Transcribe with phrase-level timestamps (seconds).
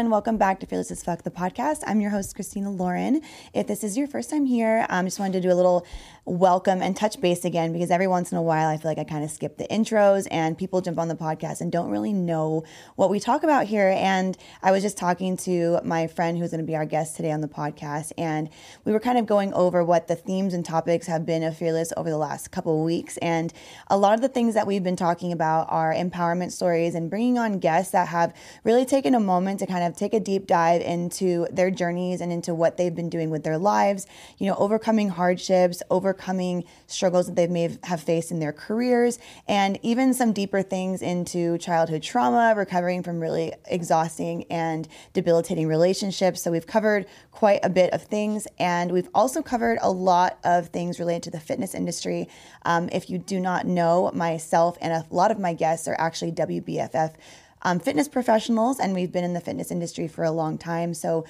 [0.00, 1.82] Everyone, welcome back to Fearless as Fuck, the podcast.
[1.86, 3.20] I'm your host, Christina Lauren.
[3.52, 5.86] If this is your first time here, I um, just wanted to do a little
[6.24, 9.04] welcome and touch base again because every once in a while I feel like I
[9.04, 12.64] kind of skip the intros and people jump on the podcast and don't really know
[12.96, 13.92] what we talk about here.
[13.96, 17.32] And I was just talking to my friend who's going to be our guest today
[17.32, 18.48] on the podcast, and
[18.86, 21.92] we were kind of going over what the themes and topics have been of Fearless
[21.96, 23.18] over the last couple of weeks.
[23.18, 23.52] And
[23.88, 27.38] a lot of the things that we've been talking about are empowerment stories and bringing
[27.38, 30.82] on guests that have really taken a moment to kind of take a deep dive
[30.82, 34.06] into their journeys and into what they've been doing with their lives,
[34.38, 39.18] you know, overcoming hardships, overcoming overcoming struggles that they may have faced in their careers,
[39.46, 46.42] and even some deeper things into childhood trauma, recovering from really exhausting and debilitating relationships.
[46.42, 50.68] So we've covered quite a bit of things, and we've also covered a lot of
[50.68, 52.28] things related to the fitness industry.
[52.64, 56.32] Um, if you do not know, myself and a lot of my guests are actually
[56.32, 57.14] WBFF.
[57.62, 60.94] Um, fitness professionals, and we've been in the fitness industry for a long time.
[60.94, 61.24] So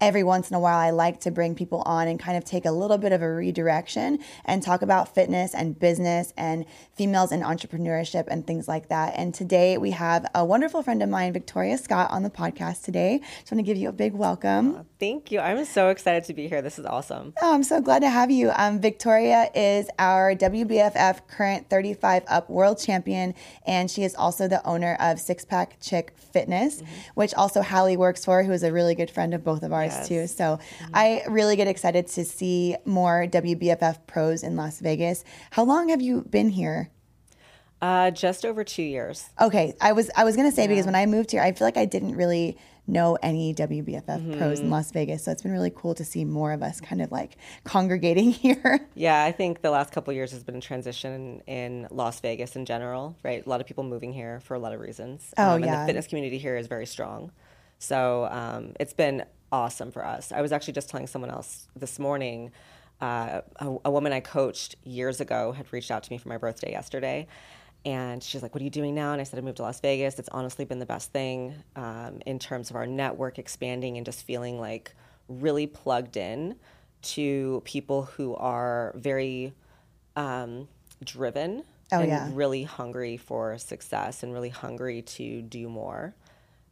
[0.00, 2.66] every once in a while, I like to bring people on and kind of take
[2.66, 7.42] a little bit of a redirection and talk about fitness and business and females and
[7.42, 9.14] entrepreneurship and things like that.
[9.16, 13.20] And today we have a wonderful friend of mine, Victoria Scott, on the podcast today.
[13.40, 14.76] Just want to give you a big welcome.
[14.76, 15.40] Oh, thank you.
[15.40, 16.60] I'm so excited to be here.
[16.60, 17.32] This is awesome.
[17.40, 18.50] Oh, I'm so glad to have you.
[18.54, 23.34] Um, Victoria is our WBFF current 35 Up World Champion,
[23.66, 26.92] and she is also the owner of Six Pack Chick Fitness, mm-hmm.
[27.14, 29.85] which also Hallie works for, who is a really good friend of both of ours
[29.92, 30.08] yes.
[30.08, 30.26] too.
[30.26, 30.90] So mm-hmm.
[30.94, 35.24] I really get excited to see more WBFF pros in Las Vegas.
[35.50, 36.90] How long have you been here?
[37.82, 39.28] Uh, just over two years.
[39.40, 40.68] Okay, I was I was gonna say yeah.
[40.68, 42.56] because when I moved here, I feel like I didn't really
[42.86, 44.38] know any WBFF mm-hmm.
[44.38, 47.02] pros in Las Vegas, so it's been really cool to see more of us kind
[47.02, 48.88] of like congregating here.
[48.94, 52.64] Yeah, I think the last couple years has been a transition in Las Vegas in
[52.64, 53.14] general.
[53.22, 55.34] Right, a lot of people moving here for a lot of reasons.
[55.36, 57.30] Oh um, yeah, and the fitness community here is very strong.
[57.78, 60.32] So um, it's been awesome for us.
[60.32, 62.52] I was actually just telling someone else this morning.
[63.00, 66.38] Uh, a, a, woman I coached years ago had reached out to me for my
[66.38, 67.26] birthday yesterday.
[67.84, 69.12] And she's like, What are you doing now?
[69.12, 70.18] And I said, I moved to Las Vegas.
[70.18, 74.24] It's honestly been the best thing um, in terms of our network expanding and just
[74.24, 74.94] feeling like
[75.28, 76.56] really plugged in
[77.02, 79.52] to people who are very
[80.16, 80.66] um,
[81.04, 81.62] driven
[81.92, 82.30] oh, and yeah.
[82.32, 86.14] really hungry for success and really hungry to do more.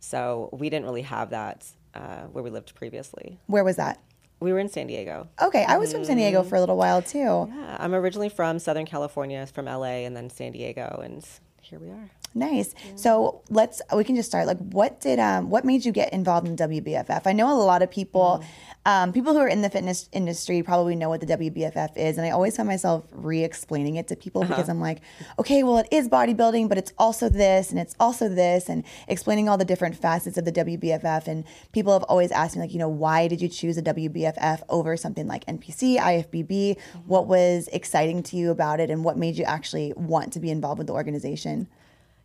[0.01, 3.39] So we didn't really have that uh, where we lived previously.
[3.47, 4.01] Where was that?
[4.41, 5.29] We were in San Diego.
[5.41, 7.19] Okay, I was from San Diego for a little while too.
[7.19, 11.25] Yeah, I'm originally from Southern California, from LA, and then San Diego, and
[11.63, 12.11] here we are.
[12.37, 12.75] Nice.
[12.85, 12.97] Yeah.
[12.97, 14.49] So let's we can just start.
[14.49, 17.23] Like, what did um what made you get involved in WBFF?
[17.27, 18.91] I know a lot of people, mm.
[18.91, 22.27] um, people who are in the fitness industry probably know what the WBFF is, and
[22.27, 24.53] I always find myself re-explaining it to people uh-huh.
[24.53, 25.01] because I'm like,
[25.39, 29.49] okay, well, it is bodybuilding, but it's also this and it's also this, and explaining
[29.49, 31.29] all the different facets of the WBFF.
[31.29, 34.63] And people have always asked me like, you know, why did you choose a WBFF
[34.69, 36.49] over something like NPC, IFBB?
[36.49, 36.99] Mm-hmm.
[37.07, 40.51] What was exciting to you about it, and what made you actually want to be
[40.51, 41.69] involved with the organization?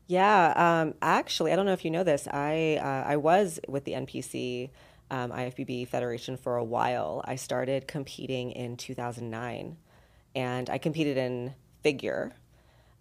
[0.10, 2.28] Yeah, um, actually, I don't know if you know this.
[2.28, 4.72] I uh, I was with the NPC
[5.12, 7.22] um, IFBB Federation for a while.
[7.26, 9.78] I started competing in 2009,
[10.34, 11.54] and I competed in
[11.84, 12.34] figure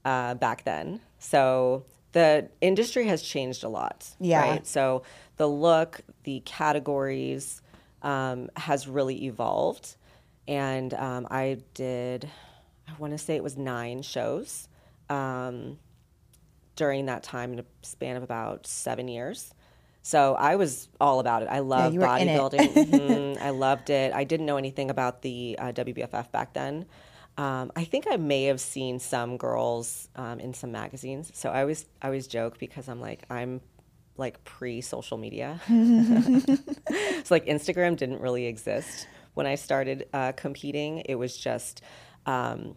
[0.04, 1.00] uh, back then.
[1.18, 4.06] So the industry has changed a lot.
[4.20, 4.42] Yeah.
[4.42, 4.66] Right?
[4.66, 5.02] So
[5.38, 7.62] the look, the categories
[8.02, 9.96] um, has really evolved,
[10.46, 12.28] and um, I did.
[12.86, 14.68] I want to say it was nine shows.
[15.08, 15.78] Um,
[16.78, 19.52] during that time in a span of about seven years.
[20.02, 21.48] So I was all about it.
[21.50, 22.72] I love yeah, bodybuilding.
[22.74, 23.42] mm-hmm.
[23.42, 24.14] I loved it.
[24.14, 26.86] I didn't know anything about the uh, WBFF back then.
[27.36, 31.32] Um, I think I may have seen some girls um, in some magazines.
[31.34, 33.60] So I always I always joke because I'm like I'm
[34.16, 35.60] like pre social media.
[35.66, 40.98] so like Instagram didn't really exist when I started uh, competing.
[41.00, 41.82] It was just
[42.24, 42.76] um,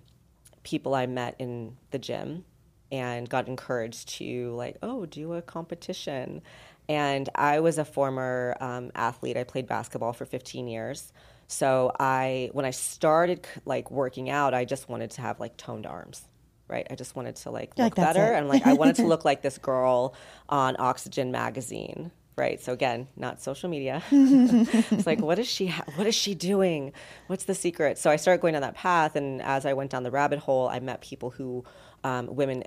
[0.63, 2.45] people I met in the gym
[2.92, 6.42] and got encouraged to like oh do a competition.
[6.90, 9.38] And i was a former um, athlete.
[9.38, 11.12] I played basketball for 15 years.
[11.48, 15.86] So i when i started like working out i just wanted to have like toned
[15.86, 16.28] arms
[16.72, 16.88] right?
[16.90, 19.42] I just wanted to like look like better and like i wanted to look like
[19.42, 20.16] this girl
[20.50, 22.62] on oxygen magazine right?
[22.62, 24.02] So again not social media.
[24.12, 26.94] It's like what is she ha- what is she doing?
[27.28, 27.98] What's the secret?
[27.98, 30.68] So i started going down that path and as i went down the rabbit hole
[30.70, 31.66] i met people who
[32.04, 32.64] um, women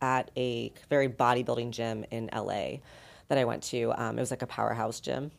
[0.00, 2.78] at a very bodybuilding gym in LA
[3.28, 3.92] that I went to.
[3.96, 5.30] Um, it was like a powerhouse gym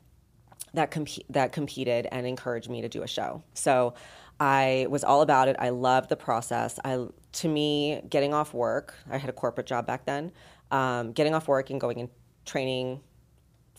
[0.73, 3.43] that comp- that competed and encouraged me to do a show.
[3.53, 3.93] So
[4.39, 5.55] I was all about it.
[5.59, 6.79] I loved the process.
[6.83, 10.31] I to me, getting off work, I had a corporate job back then.
[10.71, 12.09] Um, getting off work and going and
[12.45, 13.01] training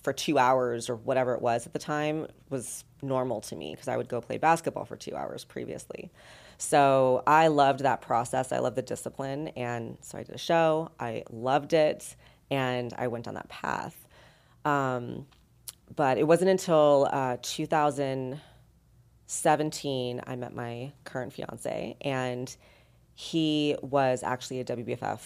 [0.03, 3.89] for two hours or whatever it was at the time was normal to me because
[3.89, 6.11] I would go play basketball for two hours previously.
[6.59, 8.53] So I loved that process.
[8.53, 9.49] I loved the discipline.
[9.49, 10.91] And so I did a show.
[10.99, 12.17] I loved it.
[12.51, 14.07] And I went on that path.
[14.65, 15.27] Um,
[15.95, 21.97] but it wasn't until uh, 2017 I met my current fiance.
[22.01, 22.55] And
[23.15, 25.21] he was actually a WBFF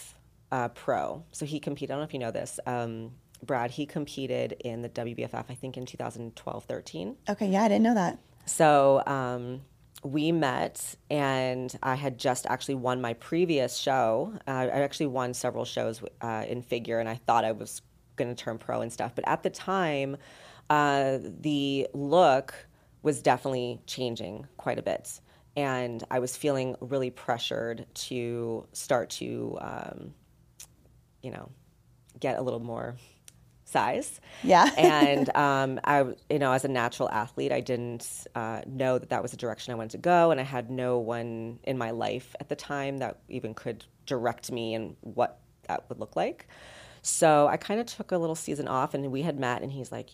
[0.53, 1.25] uh, pro.
[1.33, 1.91] So he competed.
[1.91, 2.61] I don't know if you know this.
[2.67, 3.13] Um,
[3.43, 7.17] Brad, he competed in the WBFF, I think in 2012 13.
[7.29, 8.19] Okay, yeah, I didn't know that.
[8.47, 9.63] So um,
[10.03, 14.35] we met, and I had just actually won my previous show.
[14.47, 17.83] Uh, I actually won several shows uh, in figure, and I thought I was
[18.17, 19.15] going to turn pro and stuff.
[19.15, 20.17] But at the time,
[20.71, 22.55] uh, the look
[23.03, 25.21] was definitely changing quite a bit.
[25.57, 30.15] And I was feeling really pressured to start to, um,
[31.23, 31.51] you know,
[32.21, 32.97] get a little more
[33.73, 34.21] size.
[34.43, 34.71] Yeah.
[34.77, 39.23] and um, I, you know, as a natural athlete, I didn't uh, know that that
[39.23, 42.37] was the direction I wanted to go, and I had no one in my life
[42.39, 46.47] at the time that even could direct me in what that would look like.
[47.03, 49.91] So I kind of took a little season off, and we had met, and he's
[49.91, 50.11] like,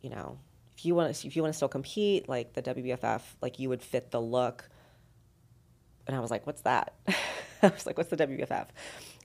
[0.00, 0.38] you know,
[0.76, 3.68] if you want to, if you want to still compete, like the WBFF, like you
[3.68, 4.68] would fit the look.
[6.06, 6.94] And I was like, what's that?
[7.62, 8.66] I was like, what's the WBFF?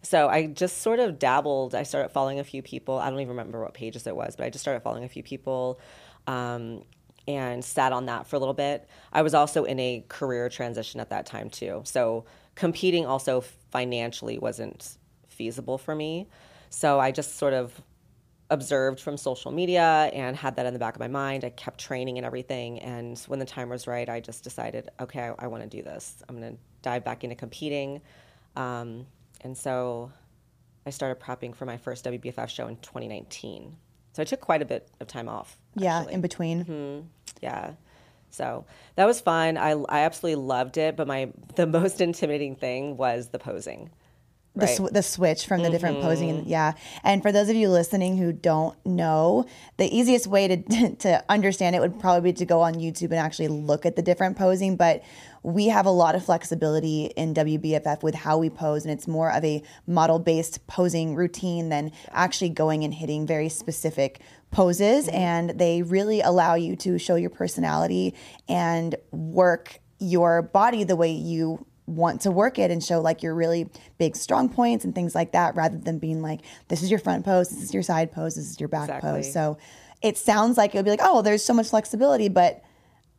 [0.02, 1.76] So I just sort of dabbled.
[1.76, 2.98] I started following a few people.
[2.98, 5.24] I don't even remember what pages it was, but I just started following a few
[5.24, 5.80] people
[6.28, 6.84] um,
[7.28, 8.88] and sat on that for a little bit.
[9.12, 11.82] I was also in a career transition at that time too.
[11.84, 13.42] So competing also
[13.72, 14.98] financially wasn't
[15.28, 16.28] feasible for me.
[16.70, 17.82] So I just sort of
[18.50, 21.44] observed from social media and had that in the back of my mind.
[21.44, 22.80] I kept training and everything.
[22.80, 25.84] And when the time was right, I just decided, okay, I, I want to do
[25.84, 26.24] this.
[26.30, 28.02] I'm going to dive back into competing.
[28.56, 29.06] Um,
[29.42, 30.12] and so
[30.86, 33.76] I started prepping for my first WBFF show in 2019.
[34.14, 35.58] So I took quite a bit of time off.
[35.76, 36.66] Yeah, in between.
[36.66, 37.08] Mm-hmm.
[37.42, 37.74] Yeah.
[38.30, 39.58] So that was fun.
[39.58, 40.96] I, I absolutely loved it.
[40.96, 43.90] But my the most intimidating thing was the posing.
[44.58, 44.76] The, Right.
[44.76, 46.50] sw- the switch from the different posing mm-hmm.
[46.50, 46.74] yeah
[47.04, 49.46] and for those of you listening who don't know
[49.78, 53.16] the easiest way to to understand it would probably be to go on youtube and
[53.16, 55.04] actually look at the different posing but
[55.48, 59.32] we have a lot of flexibility in WBFF with how we pose, and it's more
[59.32, 64.20] of a model based posing routine than actually going and hitting very specific
[64.52, 65.08] poses.
[65.08, 65.16] Mm-hmm.
[65.16, 68.14] And they really allow you to show your personality
[68.50, 73.34] and work your body the way you want to work it and show like your
[73.34, 77.00] really big strong points and things like that rather than being like this is your
[77.00, 79.10] front pose this is your side pose this is your back Exactly.
[79.10, 79.58] pose so
[80.02, 82.62] it sounds like it would be like oh there's so much flexibility but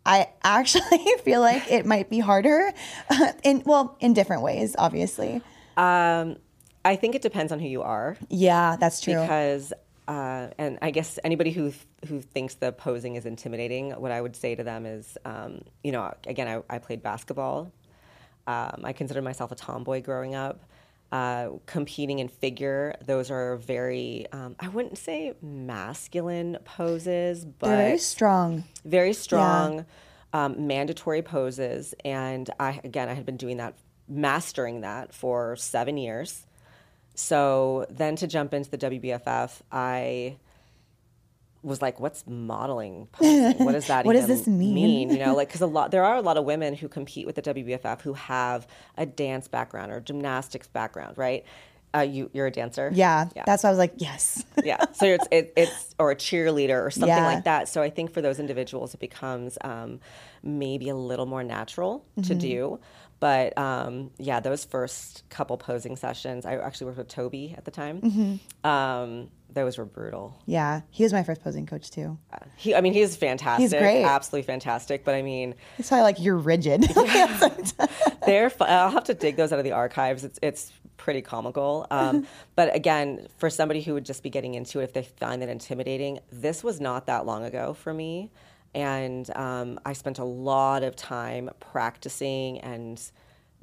[0.05, 2.71] I actually feel like it might be harder
[3.43, 5.41] in well in different ways obviously
[5.79, 6.37] Um,
[6.85, 8.17] I think it depends on who you are.
[8.29, 9.73] yeah that's true because
[10.07, 11.73] uh, and I guess anybody who
[12.07, 15.93] who thinks the posing is intimidating, what I would say to them is, um, you
[15.93, 17.71] know, again, I, I played basketball.
[18.49, 20.65] Um, I considered myself a tomboy growing up.
[21.13, 27.77] Uh, competing in figure, those are very, um, I wouldn't say masculine poses, but they're
[27.77, 29.87] very strong very strong,
[30.35, 31.95] um, mandatory poses.
[32.05, 33.75] And I, again, I had been doing that,
[34.07, 36.47] mastering that for seven years.
[37.15, 40.37] So then to jump into the WBFF, I
[41.63, 43.65] was like, "What's modeling posing?
[43.65, 46.05] What does that What does even this mean?" You know, like because a lot there
[46.05, 49.93] are a lot of women who compete with the WBFF who have a dance background
[49.93, 51.45] or gymnastics background, right?
[51.95, 55.07] Uh, you you're a dancer, yeah, yeah that's why I was like yes yeah so
[55.07, 57.25] it's it, it's or a cheerleader or something Yeah.
[57.25, 59.99] like that so i think for those individuals it becomes um,
[60.43, 62.39] maybe a little more natural to Mm-hmm.
[62.39, 62.81] do
[63.21, 67.71] but um, yeah those first couple posing sessions i actually worked with toby at the
[67.71, 68.01] time.
[68.01, 68.69] Mm-hmm.
[68.71, 70.37] um, those were brutal.
[70.47, 72.19] Yeah he was my first posing coach too.
[72.33, 73.63] Uh, he, i mean he's fantastic.
[73.63, 74.05] He's great.
[74.05, 75.05] absolutely fantastic.
[75.05, 76.83] But i mean it's probably like you're rigid.
[78.27, 80.25] They're fu- I'll have to dig those out of the archives.
[80.25, 81.87] It's it's pretty comical.
[81.91, 85.41] Um, but again, for somebody who would just be getting into it, if they find
[85.41, 88.31] that intimidating, this was not that long ago for me,
[88.79, 93.01] and um, I spent a lot of time practicing and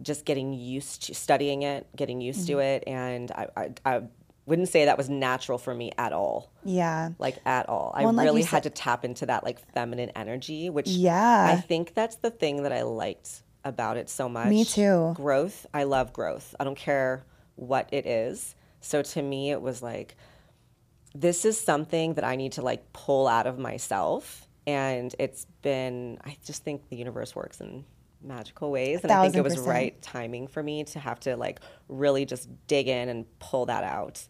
[0.01, 4.01] just getting used to studying it, getting used to it, and I, I, I
[4.45, 7.91] wouldn't say that was natural for me at all yeah like at all.
[7.95, 10.87] I Well, and like really said- had to tap into that like feminine energy, which
[10.87, 11.47] Yeah.
[11.51, 14.47] I think that's the thing that I liked about it so much.
[14.47, 15.13] Me too.
[15.15, 15.65] Growth.
[15.73, 16.53] I love growth.
[16.59, 17.23] I don't care
[17.55, 18.53] what it is.
[18.81, 20.15] So to me, it was like
[21.15, 26.17] this is something that I need to like pull out of myself, and it's been.
[26.25, 27.85] I just think the universe works in
[28.21, 29.69] magical ways, and I think it was percent.
[29.69, 33.83] right timing for me to have to like really just dig in and pull that
[33.83, 34.25] out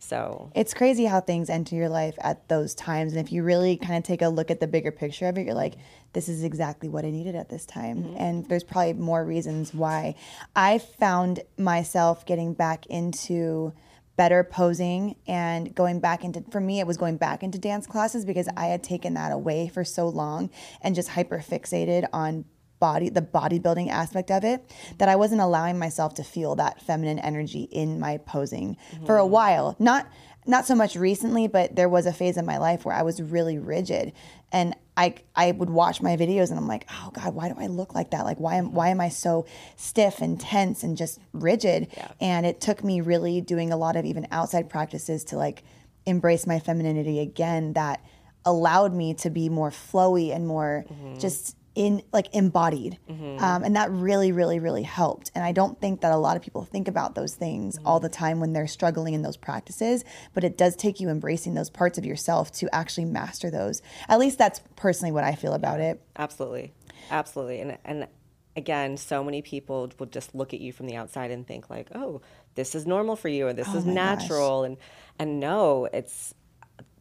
[0.00, 3.12] So It's crazy how things enter your life at those times.
[3.12, 5.44] And if you really kind of take a look at the bigger picture of it,
[5.44, 5.74] you're like,
[6.12, 8.04] this is exactly what I needed at this time.
[8.04, 8.16] Mm-hmm.
[8.16, 10.14] And there's probably more reasons why.
[10.54, 13.72] I found myself getting back into
[14.18, 18.24] better posing and going back into for me it was going back into dance classes
[18.24, 20.50] because I had taken that away for so long
[20.82, 22.44] and just hyper fixated on
[22.80, 27.20] body the bodybuilding aspect of it that I wasn't allowing myself to feel that feminine
[27.20, 29.30] energy in my posing for a mm-hmm.
[29.30, 29.76] while.
[29.78, 30.08] Not
[30.46, 33.22] not so much recently, but there was a phase in my life where I was
[33.22, 34.12] really rigid
[34.50, 37.68] and I I would watch my videos and I'm like, "Oh god, why do I
[37.68, 38.24] look like that?
[38.24, 41.86] Like why am why am I so stiff and tense and just rigid?"
[42.20, 45.62] And it took me really doing a lot of even outside practices to like
[46.04, 48.04] embrace my femininity again that
[48.44, 51.18] allowed me to be more flowy and more mm-hmm.
[51.18, 52.98] just in like embodied.
[53.46, 55.30] Um, and that really really really helped.
[55.34, 58.08] And i don't think that a lot of people think about those things all the
[58.08, 60.04] time when they're struggling in those practices
[60.34, 63.80] but it does take you embracing those parts of yourself to actually master those.
[64.08, 65.94] At least that's personally what i feel about it.
[66.16, 66.72] Absolutely,
[67.10, 68.08] absolutely, and and
[68.56, 71.88] again, so many people will just look at you from the outside and think like,
[71.94, 72.20] "Oh,
[72.56, 73.94] this is normal for you," or "This is Oh gosh.
[73.94, 74.76] natural," and
[75.20, 76.34] and no, it's.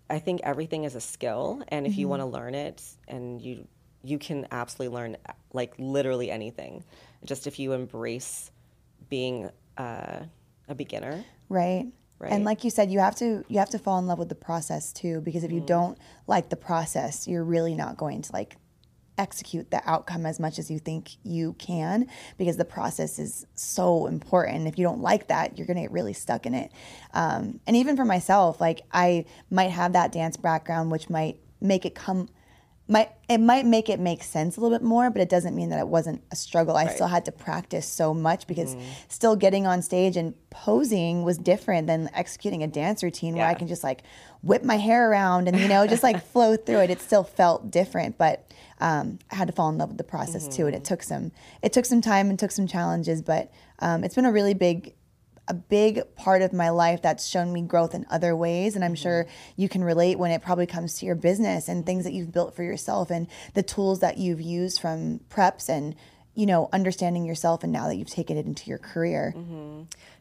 [0.09, 2.01] I think everything is a skill, and if Mm-hmm.
[2.01, 3.67] you want to learn it, and you
[4.07, 5.17] you can absolutely learn
[5.53, 6.83] like literally anything,
[7.25, 8.51] just if you embrace
[9.09, 10.19] being uh,
[10.67, 11.23] a beginner.
[11.49, 11.87] right
[12.19, 12.31] Right.
[12.31, 14.33] and like you said you have to you have to fall in love with the
[14.33, 18.57] process too because if you don't like the process you're really not going to like
[19.19, 22.07] execute the outcome as much as you think you can
[22.39, 25.91] because the process is so important if you don't like that you're going to get
[25.91, 26.71] really stuck in it
[27.13, 31.85] um, and even for myself like i might have that dance background which might make
[31.85, 32.27] it come
[32.87, 35.69] might it might make it make sense a little bit more, but it doesn't mean
[35.69, 36.77] that it wasn't a struggle.
[36.77, 38.75] I still had to practice so much because
[39.09, 43.53] still getting on stage and posing was different than executing a dance routine where I
[43.53, 44.03] can just like
[44.41, 46.89] whip my hair around and you know just like flow through it.
[46.89, 50.47] It still felt different, but um, I had to fall in love with the process
[50.47, 54.03] too, and it took some it took some time and took some challenges, but um,
[54.03, 54.93] it's been a really big
[55.47, 58.95] a big part of my life that's shown me growth in other ways and i'm
[58.95, 59.25] sure
[59.55, 62.55] you can relate when it probably comes to your business and things that you've built
[62.55, 65.95] for yourself and the tools that you've used from preps and
[66.37, 69.33] you know understanding yourself and now that you've taken it into your career.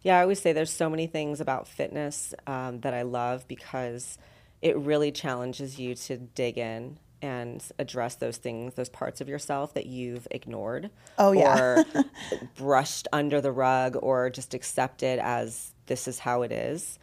[0.02, 4.16] Yeah, I always say there's so many things about fitness um, that I love because
[4.62, 9.75] it really challenges you to dig in and address those things, those parts of yourself
[9.75, 11.58] that you've ignored Oh, yeah.
[11.58, 11.85] or
[12.56, 16.99] brushed under the rug or just accepted as this is how it is.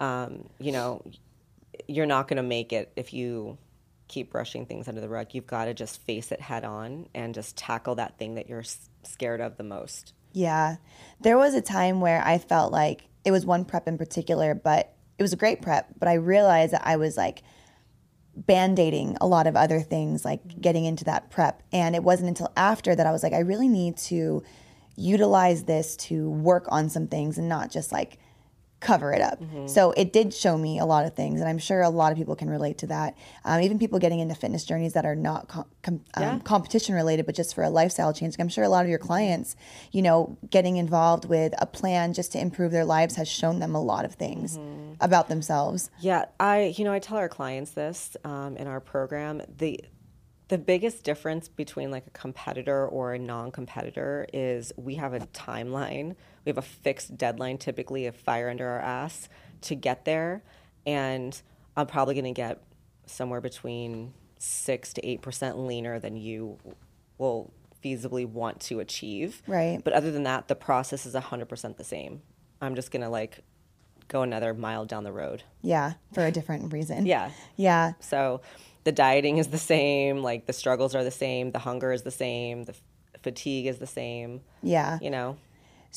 [0.00, 1.02] Um, you know,
[1.88, 3.58] you're not going to make it if you
[4.08, 5.28] keep brushing things under the rug.
[5.32, 8.60] You've got to just face it head on and just tackle that thing that you're
[8.60, 10.12] s- scared of the most.
[10.32, 10.76] Yeah.
[11.20, 14.92] There was a time where I felt like it was one prep in particular, but
[15.18, 17.42] it was a great prep, but I realized that I was like
[18.36, 20.60] band-aiding a lot of other things like mm-hmm.
[20.60, 21.62] getting into that prep.
[21.72, 24.42] And it wasn't until after that I was like I really need to
[24.96, 28.18] utilize this to work on some things and not just like
[28.80, 29.40] cover it up.
[29.66, 32.18] So it did show me a lot of things, and I'm sure a lot of
[32.18, 33.16] people can relate to that.
[33.44, 36.38] Um, even people getting into fitness journeys that are not com- com- um, Yeah.
[36.44, 38.36] competition related, but just for a lifestyle change.
[38.38, 39.56] I'm sure a lot of your clients,
[39.92, 43.74] you know, getting involved with a plan just to improve their lives has shown them
[43.74, 44.58] a lot of things
[45.00, 45.90] about themselves.
[46.00, 49.40] Yeah, I you know I tell our clients this um, in our program.
[49.56, 49.80] the
[50.48, 56.14] The biggest difference between like a competitor or a non-competitor is we have a timeline.
[56.46, 59.28] We have a fixed deadline, typically a fire under our ass,
[59.62, 60.44] to get there,
[60.86, 61.38] and
[61.76, 62.62] I'm probably going to get
[63.04, 66.56] somewhere between six to eight percent leaner than you
[67.18, 67.52] will
[67.84, 69.42] feasibly want to achieve.
[69.48, 69.80] Right.
[69.82, 72.22] But other than that, the process is 100% the same.
[72.60, 73.40] I'm just going to like
[74.06, 75.42] go another mile down the road.
[75.62, 77.06] Yeah, for a different reason.
[77.06, 77.30] Yeah.
[77.56, 77.94] Yeah.
[77.98, 78.40] So
[78.84, 82.10] the dieting is the same, like the struggles are the same, the hunger is the
[82.12, 82.82] same, the f-
[83.22, 84.98] fatigue is the same, Yeah.
[85.02, 85.38] you know.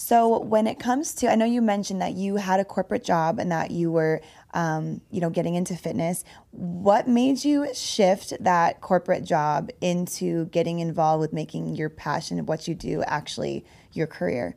[0.01, 3.37] So when it comes to, I know you mentioned that you had a corporate job
[3.37, 4.21] and that you were,
[4.53, 6.23] um, you know, getting into fitness.
[6.51, 12.47] What made you shift that corporate job into getting involved with making your passion of
[12.47, 14.55] what you do actually your career?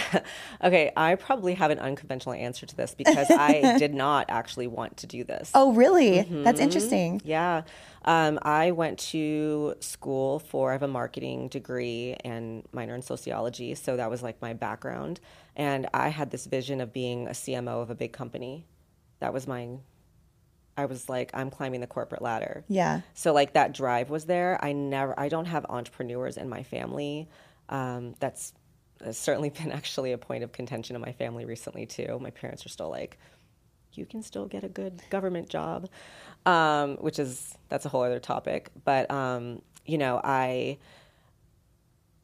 [0.64, 4.96] Okay, I probably have an unconventional answer to this because I did not actually want
[4.98, 5.50] to do this.
[5.54, 6.22] Oh, really?
[6.22, 7.20] That's interesting.
[7.24, 7.62] Yeah.
[8.04, 13.74] Um, I went to school for, I have a marketing degree and minor in sociology.
[13.74, 15.20] So that was like my background.
[15.56, 18.64] And I had this vision of being a CMO of a big company.
[19.18, 19.68] That was my,
[20.76, 22.64] I was like, I'm climbing the corporate ladder.
[22.68, 23.00] Yeah.
[23.14, 24.62] So like that drive was there.
[24.64, 27.28] I never, I don't have entrepreneurs in my family.
[27.68, 28.52] Um, that's
[29.04, 32.18] uh, certainly been actually a point of contention in my family recently too.
[32.20, 33.18] My parents are still like,
[33.92, 35.88] you can still get a good government job,
[36.44, 38.70] um, which is that's a whole other topic.
[38.84, 40.78] But um, you know, I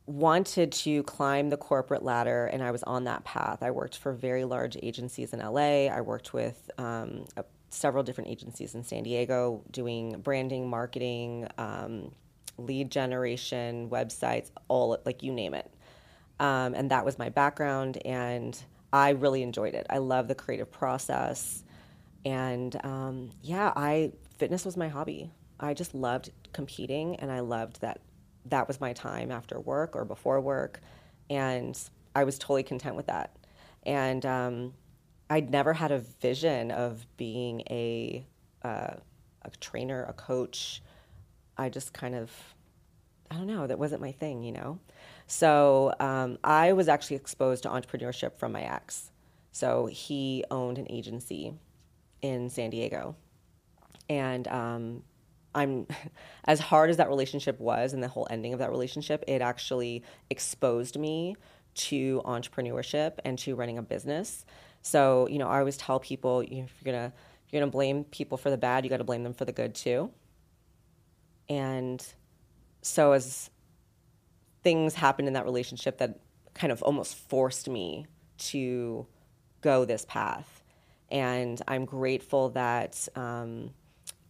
[0.06, 3.62] wanted to climb the corporate ladder, and I was on that path.
[3.62, 5.86] I worked for very large agencies in LA.
[5.86, 12.12] I worked with um, a, several different agencies in San Diego, doing branding, marketing, um,
[12.58, 15.72] lead generation, websites, all like you name it.
[16.40, 18.60] Um, and that was my background, and
[18.92, 19.86] I really enjoyed it.
[19.88, 21.62] I love the creative process,
[22.24, 25.30] and um, yeah, I fitness was my hobby.
[25.60, 28.00] I just loved competing, and I loved that
[28.46, 30.80] that was my time after work or before work,
[31.30, 31.78] and
[32.14, 33.36] I was totally content with that.
[33.84, 34.74] And um,
[35.30, 38.26] I'd never had a vision of being a
[38.64, 38.94] uh,
[39.42, 40.82] a trainer, a coach.
[41.56, 42.30] I just kind of,
[43.30, 44.78] I don't know, that wasn't my thing, you know.
[45.32, 49.10] So um, I was actually exposed to entrepreneurship from my ex.
[49.50, 51.54] So he owned an agency
[52.20, 53.16] in San Diego,
[54.10, 55.02] and um,
[55.54, 55.86] I'm
[56.44, 60.02] as hard as that relationship was and the whole ending of that relationship, it actually
[60.28, 61.36] exposed me
[61.76, 64.44] to entrepreneurship and to running a business.
[64.82, 67.10] So, you know, I always tell people if you're gonna
[67.46, 69.52] if you're gonna blame people for the bad, you got to blame them for the
[69.52, 70.10] good too.
[71.48, 72.06] And
[72.82, 73.48] so, as
[74.62, 76.20] things happened in that relationship that
[76.54, 78.06] kind of almost forced me
[78.38, 79.06] to
[79.60, 80.62] go this path,
[81.10, 83.70] and I'm grateful that um,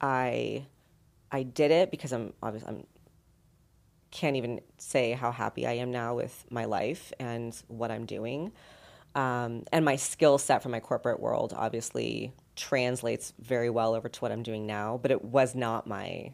[0.01, 0.67] I
[1.31, 2.87] I did it because I'm obviously I'm
[4.12, 8.53] can't even say how happy I am now with my life and what I'm doing.
[9.15, 14.21] Um, and my skill set from my corporate world obviously translates very well over to
[14.21, 16.33] what I'm doing now, but it was not my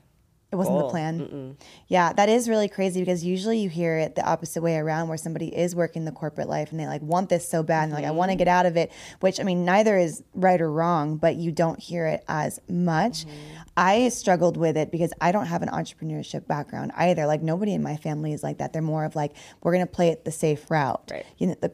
[0.51, 0.87] it wasn't goal.
[0.87, 1.21] the plan.
[1.21, 1.57] Mm-mm.
[1.89, 5.19] Yeah, that is really crazy because usually you hear it the opposite way around where
[5.19, 8.05] somebody is working the corporate life and they like want this so bad and like,
[8.05, 8.39] I want to Mm-hmm.
[8.39, 11.79] get out of it, which I mean, neither is right or wrong, but you don't
[11.79, 13.27] hear it as much.
[13.27, 13.57] Mm-hmm.
[13.77, 17.27] I struggled with it because I don't have an entrepreneurship background either.
[17.27, 18.73] Like, nobody in my family is like that.
[18.73, 21.11] They're more of like, we're going to play it the safe route.
[21.11, 21.27] Right.
[21.37, 21.73] You know, the,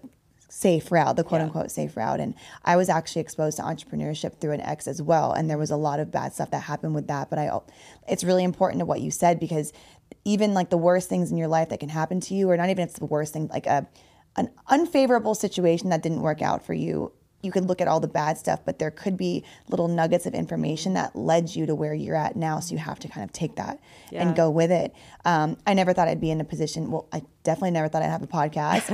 [0.55, 1.47] safe route, the quote Yeah.
[1.47, 2.21] unquote safe route.
[2.21, 5.33] And I was actually exposed to entrepreneurship through an ex as well.
[5.33, 7.29] And there was a lot of bad stuff that happened with that.
[7.29, 7.51] But I,
[8.09, 9.73] it's really important to what you said because
[10.25, 12.71] even like the worst things in your life that can happen to you, or not
[12.71, 13.87] even if it's the worst thing, like a,
[14.37, 17.13] an unfavorable situation that didn't work out for you,
[17.45, 20.35] you could look at all the bad stuff, but there could be little nuggets of
[20.35, 22.59] information that led you to where you're at now.
[22.61, 23.79] So you have to kind of take that
[24.11, 24.23] Yeah.
[24.27, 24.95] and go with it.
[25.25, 26.91] Um, I never thought I'd be in a position.
[26.91, 28.89] Well, I definitely never thought I'd have a podcast.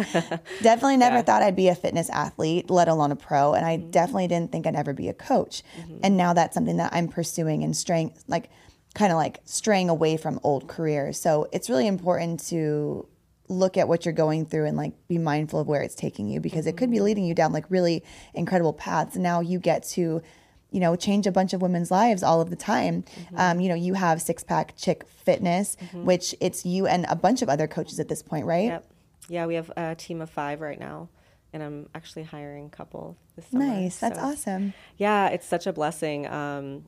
[0.63, 1.23] definitely never Yeah.
[1.23, 3.55] thought I'd be a fitness athlete, let alone a pro.
[3.55, 5.63] And I definitely didn't think I'd ever be a coach.
[6.03, 8.51] And now that's something that I'm pursuing and straying, like,
[8.95, 11.21] kind of like straying away from old careers.
[11.21, 13.07] So it's really important to
[13.51, 16.41] look at what you're going through and like be mindful of where it's taking you
[16.41, 19.17] because it could be leading you down like really incredible paths.
[19.17, 20.23] Now you get to,
[20.71, 23.05] you know, change a bunch of women's lives all of the time.
[23.37, 27.43] Um, you know, you have Six Pack Chick Fitness, which it's you and a bunch
[27.43, 28.67] of other coaches at this point, right?
[28.67, 28.91] Yep.
[29.29, 31.09] Yeah, we have a team of five right now,
[31.53, 33.67] and I'm actually hiring a couple this summer.
[33.67, 33.99] Nice.
[33.99, 34.75] That's so- awesome.
[34.97, 36.27] Yeah, it's such a blessing.
[36.29, 36.85] Um,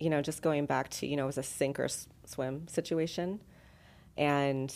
[0.00, 2.66] you know, just going back to you know, it was a sink or s- swim
[2.68, 3.40] situation,
[4.16, 4.74] and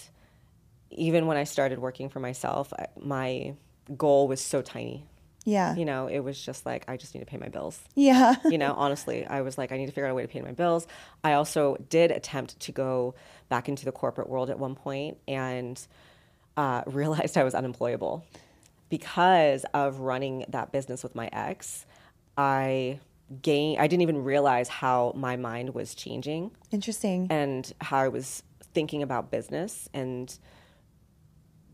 [0.91, 3.55] even when I started working for myself, I, my
[3.97, 5.07] goal was so tiny.
[5.45, 5.77] Yeah.
[5.77, 7.81] You know, it was just like I just need to pay my bills.
[7.95, 8.37] Yeah.
[8.45, 10.41] you know, honestly, I was like, I need to figure out a way to pay
[10.41, 10.87] my bills.
[11.23, 13.15] I also did attempt to go
[13.49, 15.81] back into the corporate world at one point and
[16.57, 18.25] uh, realized I was unemployable
[18.89, 21.85] because of running that business with my ex.
[22.39, 23.01] I
[23.43, 27.27] gained, I didn't even realize how my mind was changing Interesting.
[27.31, 28.43] and how I was
[28.73, 29.89] thinking about business.
[29.93, 30.37] And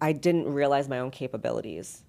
[0.00, 2.02] I didn't realize my own capabilities,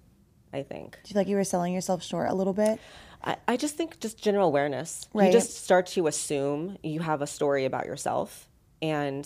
[0.52, 0.98] I think.
[1.02, 2.80] Do you feel like you were selling yourself short a little bit?
[3.22, 5.08] I, I just think just general awareness.
[5.12, 5.26] Right.
[5.26, 8.48] You just start to assume you have a story about yourself,
[8.80, 9.24] and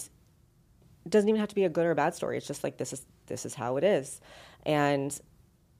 [1.05, 2.37] it doesn't even have to be a good or a bad story.
[2.37, 4.21] It's just like this is this is how it is,
[4.65, 5.19] and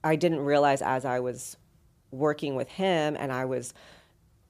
[0.03, 1.57] I didn't realize as I was
[2.11, 3.73] working with him, and I was,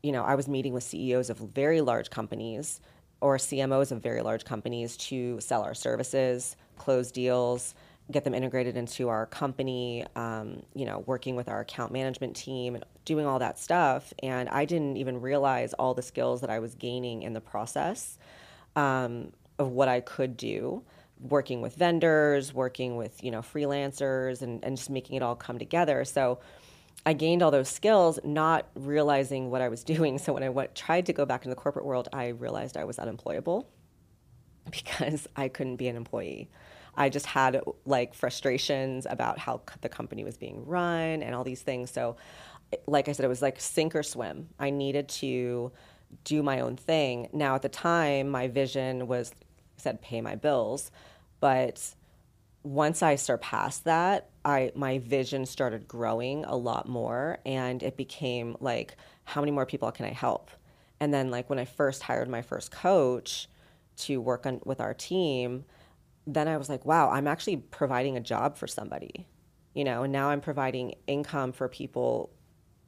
[0.03, 2.79] you know, I was meeting with CEOs of very large companies
[3.19, 7.73] or CMOs of very large companies to sell our services, close deals,
[8.11, 12.75] get them integrated into our company, um, you know, working with our account management team
[12.75, 14.13] and doing all that stuff.
[14.23, 18.17] And I didn't even realize all the skills that I was gaining in the process
[18.75, 20.83] um, of what I could do
[21.19, 25.57] working with vendors, working with, you know, freelancers and, and just making it all come
[25.57, 26.05] together.
[26.05, 26.39] So
[27.05, 30.17] I gained all those skills, not realizing what I was doing.
[30.17, 32.83] So when I went, tried to go back into the corporate world, I realized I
[32.83, 33.67] was unemployable
[34.71, 36.49] because I couldn't be an employee.
[36.97, 41.61] I just had like frustrations about how the company was being run and all these
[41.61, 41.91] things.
[41.91, 42.17] So
[42.87, 44.49] like I said, it was like sink or swim.
[44.59, 45.71] I needed to
[46.23, 47.29] do my own thing.
[47.33, 49.31] Now, at the time, my vision was,
[49.77, 50.91] said, pay my bills.
[51.39, 51.93] But
[52.63, 58.57] once I surpassed that, I my vision started growing a lot more, and it became
[58.59, 60.49] like, how many more people can I help?
[60.99, 63.47] And then, like when I first hired my first coach
[63.97, 65.65] to work on with our team,
[66.27, 69.27] then I was like, wow, I'm actually providing a job for somebody,
[69.73, 70.03] you know.
[70.03, 72.29] And now I'm providing income for people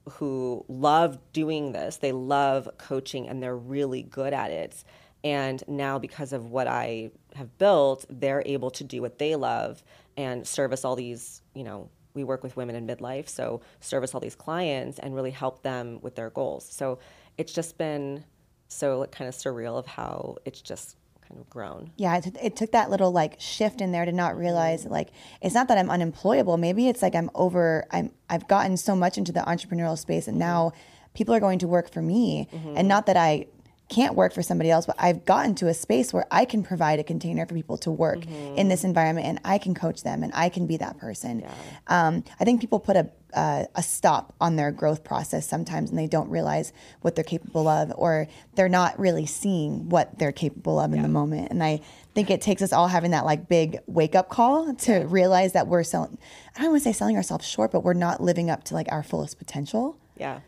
[0.10, 1.98] who love doing this.
[1.98, 4.84] They love coaching, and they're really good at it.
[5.24, 9.84] And now, because of what I have built, they're able to do what they love
[10.18, 14.20] and service all these, you know, we work with women in midlife, so service all
[14.20, 16.68] these clients and really help them with their goals.
[16.70, 17.00] So
[17.38, 18.24] it's just been
[18.68, 20.98] so kind of surreal of how it's just
[21.30, 21.92] kind of grown.
[21.96, 25.10] Yeah, it, it took that little like shift in there to not realize like
[25.42, 26.58] it's not that I'm unemployable.
[26.58, 27.86] Maybe it's like I'm over.
[27.92, 30.74] I'm I've gotten so much into the entrepreneurial space, and now
[31.14, 32.76] people are going to work for me, mm-hmm.
[32.76, 33.48] and not that I
[33.90, 37.00] can't work for somebody else, but I've gotten to a space where I can provide
[37.00, 38.26] a container for people to work
[38.56, 41.44] in this environment and I can coach them and I can be that person.
[41.88, 45.98] Um, I think people put a, uh, a stop on their growth process sometimes and
[45.98, 46.72] they don't realize
[47.02, 51.10] what they're capable of or they're not really seeing what they're capable of in the
[51.10, 51.50] moment.
[51.50, 51.82] And I
[52.14, 55.68] think it takes us all having that like big wake up call to realize that
[55.68, 56.18] we're selling,
[56.56, 58.92] I don't want to say selling ourselves short, but we're not living up to like
[58.92, 59.98] our fullest potential.
[60.16, 60.42] Yeah.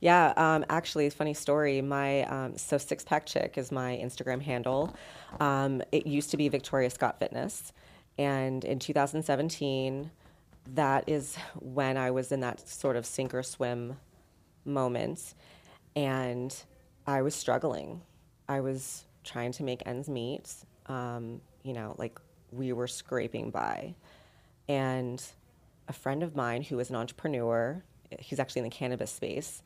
[0.00, 1.82] Yeah, um, actually, funny story.
[1.82, 4.94] My um, so six pack chick is my Instagram handle.
[5.40, 7.72] Um, it used to be Victoria Scott Fitness,
[8.16, 10.10] and in 2017,
[10.74, 13.96] that is when I was in that sort of sink or swim
[14.64, 15.34] moment,
[15.96, 16.54] and
[17.06, 18.02] I was struggling.
[18.48, 20.54] I was trying to make ends meet.
[20.86, 22.20] Um, you know, like
[22.52, 23.96] we were scraping by,
[24.68, 25.20] and
[25.88, 27.82] a friend of mine who is an entrepreneur,
[28.20, 29.60] he's actually in the cannabis space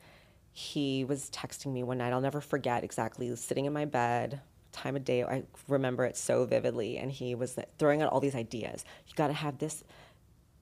[0.55, 2.13] he was texting me one night.
[2.13, 4.39] I'll never forget exactly He was sitting in my bed,
[4.71, 5.23] time of day.
[5.23, 6.99] I remember it so vividly.
[6.99, 8.85] And he was throwing out all these ideas.
[9.07, 9.83] You got to have this,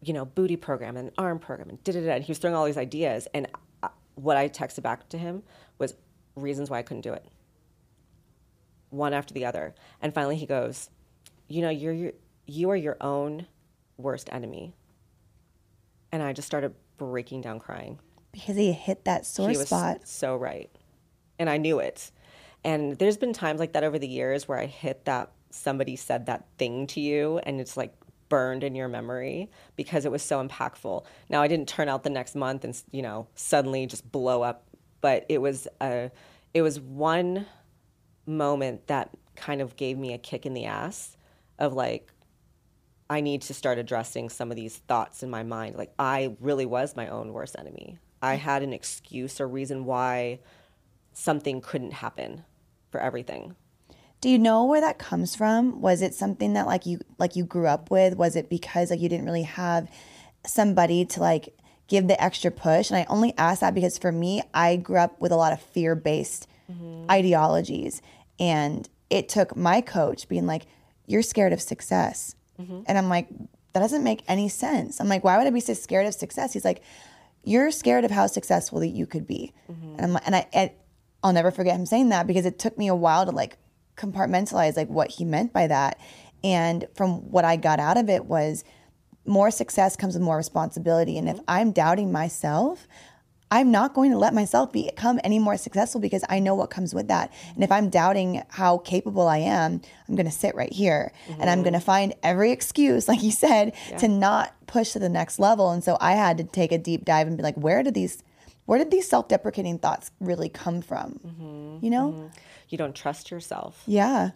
[0.01, 2.11] you know, booty program and arm program and da da da.
[2.13, 3.27] And he was throwing all these ideas.
[3.33, 3.47] And
[3.83, 5.43] uh, what I texted back to him
[5.77, 5.93] was
[6.37, 7.25] reasons why I couldn't do it,
[8.91, 9.75] one after the other.
[10.01, 10.89] And finally, he goes,
[11.49, 12.11] "You know, you're your,
[12.45, 13.45] you are your own
[13.97, 14.73] worst enemy."
[16.13, 17.99] And I just started breaking down crying
[18.31, 20.07] because he hit that sore he was spot.
[20.07, 20.69] So right.
[21.39, 22.11] And I knew it.
[22.63, 26.27] And there's been times like that over the years where I hit that somebody said
[26.27, 27.93] that thing to you and it's like
[28.29, 31.03] burned in your memory because it was so impactful.
[31.29, 34.65] Now I didn't turn out the next month and you know suddenly just blow up,
[35.01, 36.11] but it was a
[36.53, 37.45] it was one
[38.25, 41.17] moment that kind of gave me a kick in the ass
[41.59, 42.11] of like
[43.09, 45.75] I need to start addressing some of these thoughts in my mind.
[45.75, 47.99] Like I really was my own worst enemy.
[48.21, 50.39] I had an excuse or reason why
[51.13, 52.43] something couldn't happen
[52.89, 53.55] for everything.
[54.19, 55.81] Do you know where that comes from?
[55.81, 58.15] Was it something that like you like you grew up with?
[58.15, 59.89] Was it because like you didn't really have
[60.45, 61.55] somebody to like
[61.87, 62.91] give the extra push?
[62.91, 65.61] And I only ask that because for me, I grew up with a lot of
[65.61, 67.09] fear-based mm-hmm.
[67.09, 68.01] ideologies
[68.39, 70.67] and it took my coach being like,
[71.07, 72.81] "You're scared of success." Mm-hmm.
[72.85, 73.27] And I'm like,
[73.73, 76.53] "That doesn't make any sense." I'm like, "Why would I be so scared of success?"
[76.53, 76.83] He's like,
[77.43, 79.53] you're scared of how successful that you could be.
[79.71, 79.95] Mm-hmm.
[79.97, 80.71] And, and I, and
[81.23, 83.57] I'll never forget him saying that because it took me a while to like
[83.95, 85.99] compartmentalize like what he meant by that.
[86.43, 88.63] And from what I got out of it was
[89.25, 91.17] more success comes with more responsibility.
[91.17, 91.37] And mm-hmm.
[91.37, 92.87] if I'm doubting myself,
[93.51, 96.95] I'm not going to let myself become any more successful because I know what comes
[96.95, 97.33] with that.
[97.53, 101.41] And if I'm doubting how capable I am, I'm going to sit right here mm-hmm.
[101.41, 103.97] and I'm going to find every excuse, like you said, yeah.
[103.97, 105.69] to not push to the next level.
[105.71, 108.23] And so I had to take a deep dive and be like, where did these
[108.65, 111.19] where did these self-deprecating thoughts really come from?
[111.25, 111.83] Mm-hmm.
[111.83, 112.27] You know, mm-hmm.
[112.69, 113.83] you don't trust yourself.
[113.85, 114.29] Yeah.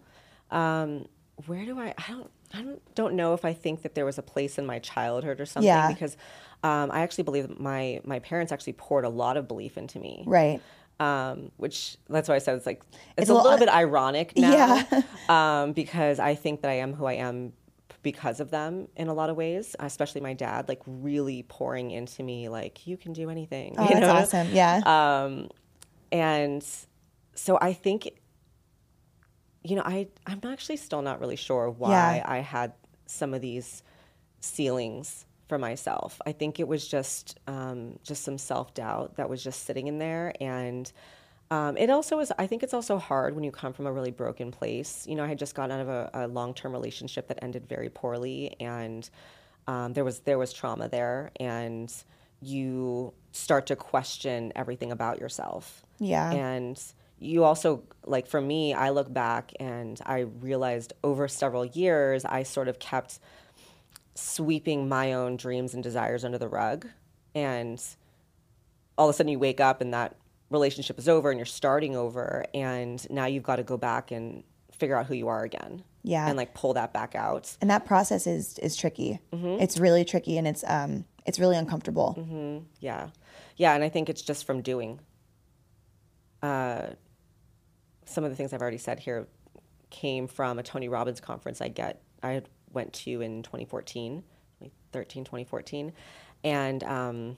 [0.50, 1.06] Um,
[1.46, 1.94] where do I?
[1.96, 2.30] I don't.
[2.54, 5.40] I don't, don't know if I think that there was a place in my childhood
[5.40, 5.88] or something yeah.
[5.88, 6.16] because
[6.66, 9.98] um, I actually believe that my my parents actually poured a lot of belief into
[9.98, 10.24] me.
[10.26, 10.60] Right.
[10.98, 14.32] Um, which that's why I said it's like it's, it's a, little, little bit ironic
[14.36, 14.82] now.
[14.90, 15.02] Yeah.
[15.28, 17.52] um, because I think that I am who I am
[18.02, 22.22] because of them in a lot of ways, especially my dad, like really pouring into
[22.22, 23.74] me, like you can do anything.
[23.78, 24.12] Oh, you that's know?
[24.40, 24.54] awesome.
[24.54, 24.80] Yeah.
[24.86, 25.50] Um,
[26.10, 26.64] and
[27.34, 28.08] so I think,
[29.62, 32.24] you know, I I'm actually still not really sure why yeah.
[32.26, 32.72] I had
[33.06, 33.82] some of these
[34.40, 36.20] ceilings for myself.
[36.26, 39.98] I think it was just um, just some self doubt that was just sitting in
[39.98, 40.90] there, and
[41.50, 42.32] um, it also is.
[42.38, 45.06] I think it's also hard when you come from a really broken place.
[45.06, 47.68] You know, I had just gotten out of a, a long term relationship that ended
[47.68, 49.08] very poorly, and
[49.66, 51.92] um, there was there was trauma there, and
[52.40, 55.82] you start to question everything about yourself.
[55.98, 56.30] Yeah.
[56.30, 56.82] And
[57.18, 62.42] you also, like for me, I look back and I realized over several years, I
[62.42, 63.20] sort of kept
[64.16, 66.86] sweeping my own dreams and desires under the rug.
[67.34, 67.82] And
[68.98, 70.16] all of a sudden you wake up and that
[70.50, 72.44] relationship is over and you're starting over.
[72.54, 75.82] And now you've got to go back and figure out who you are again.
[76.02, 76.26] Yeah.
[76.26, 77.56] And like pull that back out.
[77.60, 79.20] and that process is is tricky.
[79.32, 79.60] Mm-hmm.
[79.60, 82.12] It's really tricky and it's um it's really uncomfortable.
[82.12, 82.58] Hmm.
[82.80, 83.08] Yeah.
[83.56, 83.74] Yeah.
[83.74, 85.00] And I think it's just from doing.
[86.42, 86.90] Uh,
[88.04, 89.26] some of the things I've already said here
[89.90, 94.22] came from a Tony Robbins conference I get I went to in 2014,
[94.60, 95.92] 2013, 2014.
[96.44, 97.36] And, um,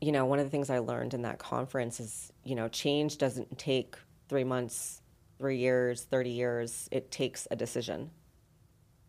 [0.00, 3.18] you know, one of the things I learned in that conference is, you know, change
[3.18, 3.96] doesn't take
[4.28, 5.02] three months,
[5.38, 6.88] three years, 30 years.
[6.92, 8.10] It takes a decision.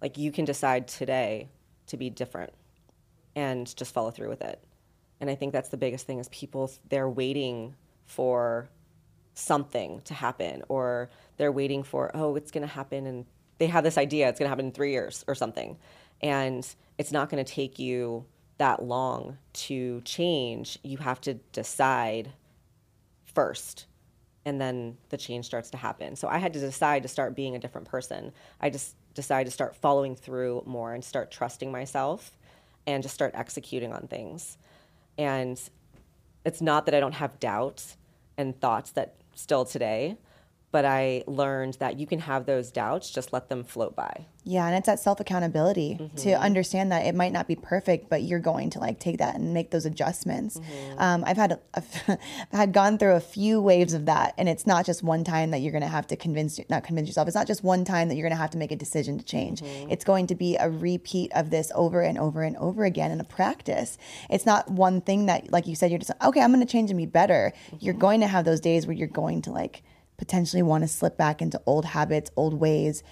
[0.02, 1.50] Like you can decide today
[1.88, 2.54] to be different
[3.36, 4.64] and just follow through with it.
[5.20, 8.70] And I think that's the biggest thing is people they're waiting for
[9.34, 13.26] something to happen or they're waiting for oh it's going to happen and
[13.60, 15.78] they have this idea it's going to happen in 3 years or something.
[16.22, 16.68] And
[16.98, 18.26] it's not going to take you
[18.58, 20.80] that long to change.
[20.84, 22.34] You have to decide
[23.26, 23.86] first
[24.46, 26.16] and then the change starts to happen.
[26.16, 28.34] So I had to decide to start being a different person.
[28.60, 32.38] I just decided to start following through more and start trusting myself
[32.88, 34.58] and just start executing on things.
[35.18, 35.62] And
[36.46, 37.98] it's not that I don't have doubts
[38.38, 40.18] and thoughts that still today,
[40.72, 44.26] but I learned that you can have those doubts, just let them float by.
[44.46, 46.16] Yeah, and it's that self accountability Mm-hmm.
[46.18, 49.36] to understand that it might not be perfect, but you're going to like take that
[49.36, 50.58] and make those adjustments.
[50.60, 51.00] Mm-hmm.
[51.00, 52.20] Um, I've had a, I've
[52.52, 55.60] had gone through a few waves of that, and it's not just one time that
[55.60, 57.28] you're going to have to convince not convince yourself.
[57.28, 59.26] It's not just one time that you're going to have to make a decision to
[59.26, 59.62] change.
[59.62, 59.92] Mm-hmm.
[59.92, 63.20] It's going to be a repeat of this over and over and over again in
[63.20, 63.98] a practice.
[64.30, 66.42] It's not one thing that, like you said, you're just okay.
[66.42, 67.54] I'm going to change and be better.
[67.80, 68.02] You're Mm-hmm.
[68.02, 69.84] going to have those days where you're going to like
[70.20, 73.04] potentially want to slip back into old habits, old ways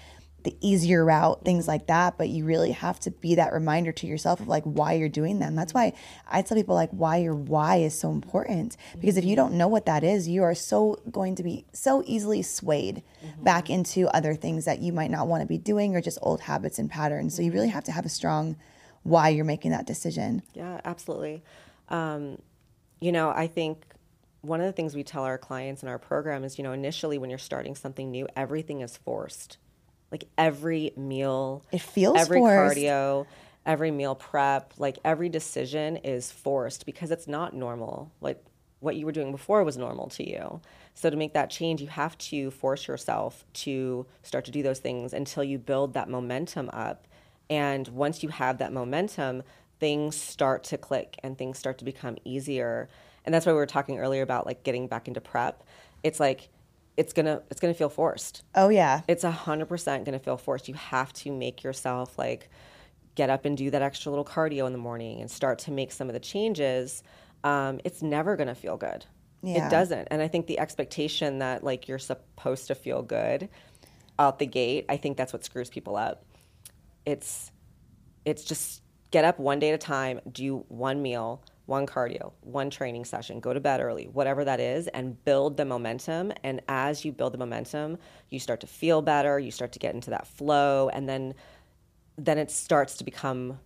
[0.44, 2.16] the easier route, things like that.
[2.16, 5.40] But you really have to be that reminder to yourself of like why you're doing
[5.40, 5.54] them.
[5.54, 5.94] That's why
[6.28, 8.76] I tell people like why your why is so important.
[8.98, 12.02] Because if you don't know what that is, you are so going to be so
[12.06, 13.02] easily swayed
[13.42, 16.40] back into other things that you might not want to be doing or just old
[16.42, 17.34] habits and patterns.
[17.34, 18.56] So you really have to have a strong
[19.02, 20.42] why you're making that decision.
[20.54, 21.42] Yeah, absolutely.
[21.88, 22.38] Um,
[23.00, 23.84] you know, I think
[24.40, 27.18] one of the things we tell our clients in our program is, you know, initially
[27.18, 29.58] when you're starting something new, everything is forced.
[30.10, 32.78] Like every meal, It feels every forced.
[32.78, 33.26] cardio,
[33.66, 38.10] every meal prep, like every decision is forced because it's not normal.
[38.20, 38.42] Like
[38.80, 40.60] what you were doing before was normal to you.
[40.94, 44.78] So to make that change, you have to force yourself to start to do those
[44.78, 47.06] things until you build that momentum up.
[47.50, 49.42] And once you have that momentum,
[49.80, 52.88] things start to click and things start to become easier.
[53.28, 55.62] And that's why we were talking earlier about like getting back into prep.
[56.02, 56.48] It's like
[56.96, 59.02] it's gonna it's gonna feel forced Oh yeah.
[59.06, 60.66] it's a hundred percent gonna feel forced.
[60.66, 62.48] You have to make yourself like
[63.16, 65.92] get up and do that extra little cardio in the morning and start to make
[65.92, 67.02] some of the changes.
[67.44, 69.04] Um, it's never gonna feel good.
[69.42, 69.66] Yeah.
[69.66, 70.08] It doesn't.
[70.10, 73.50] And I think the expectation that like you're supposed to feel good
[74.18, 76.24] out the gate, I think that's what screws people up.
[77.04, 77.52] It's
[78.24, 82.70] it's just get up one day at a time, do one meal, one cardio, one
[82.70, 86.32] training session, go to bed early, whatever that is, and build the momentum.
[86.42, 87.98] And as you build the momentum,
[88.30, 91.34] you start to feel better, you start to get into that flow, and then
[92.16, 93.60] then it starts to become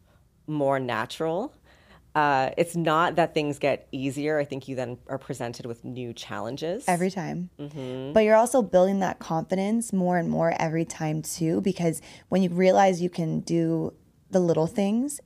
[0.47, 1.55] more natural.
[2.15, 4.39] Uh, it's not that things get easier.
[4.39, 6.85] I think you then are presented with new challenges.
[6.87, 7.49] every time.
[7.59, 8.13] Mm-hmm.
[8.13, 12.51] But you're also building that confidence more and more every time too, because when you
[12.51, 13.95] realize you can do
[14.31, 15.21] the little things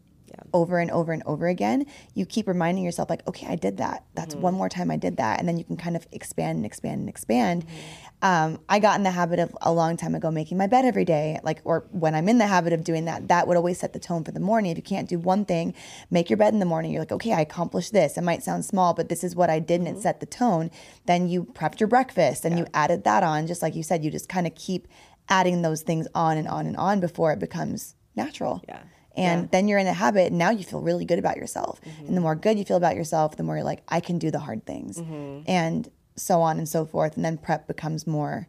[0.52, 4.04] over and over and over again, you keep reminding yourself, like, okay, I did that.
[4.14, 4.42] That's Mm-hmm.
[4.42, 5.38] one more time I did that.
[5.38, 7.66] And then you can kind of expand and expand and expand.
[7.66, 7.76] Mm-hmm.
[8.22, 11.04] Um, I got in the habit of a long time ago making my bed every
[11.04, 13.92] day, like, or when I'm in the habit of doing that, that would always set
[13.92, 14.70] the tone for the morning.
[14.72, 15.74] If you can't do one thing,
[16.10, 16.92] make your bed in the morning.
[16.92, 18.16] You're like, okay, I accomplished this.
[18.16, 19.98] It might sound small, but this is what I did and Mm-hmm.
[19.98, 20.70] it set the tone.
[21.06, 23.46] Then you prepped your breakfast and you added that on.
[23.46, 24.88] Just like you said, you just kind of keep
[25.28, 28.62] adding those things on and on and on before it becomes natural.
[28.68, 28.80] Yeah.
[29.16, 31.80] And then you're in a habit, and now you feel really good about yourself.
[31.80, 32.06] Mm-hmm.
[32.06, 34.30] And the more good you feel about yourself, the more you're like, I can do
[34.30, 34.98] the hard things.
[34.98, 35.50] Mm-hmm.
[35.50, 37.16] And so on and so forth.
[37.16, 38.48] And then prep becomes more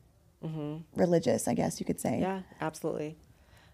[0.95, 2.12] religious, I guess you could say.
[2.12, 2.21] Mm-hmm.
[2.21, 3.17] Yeah, absolutely.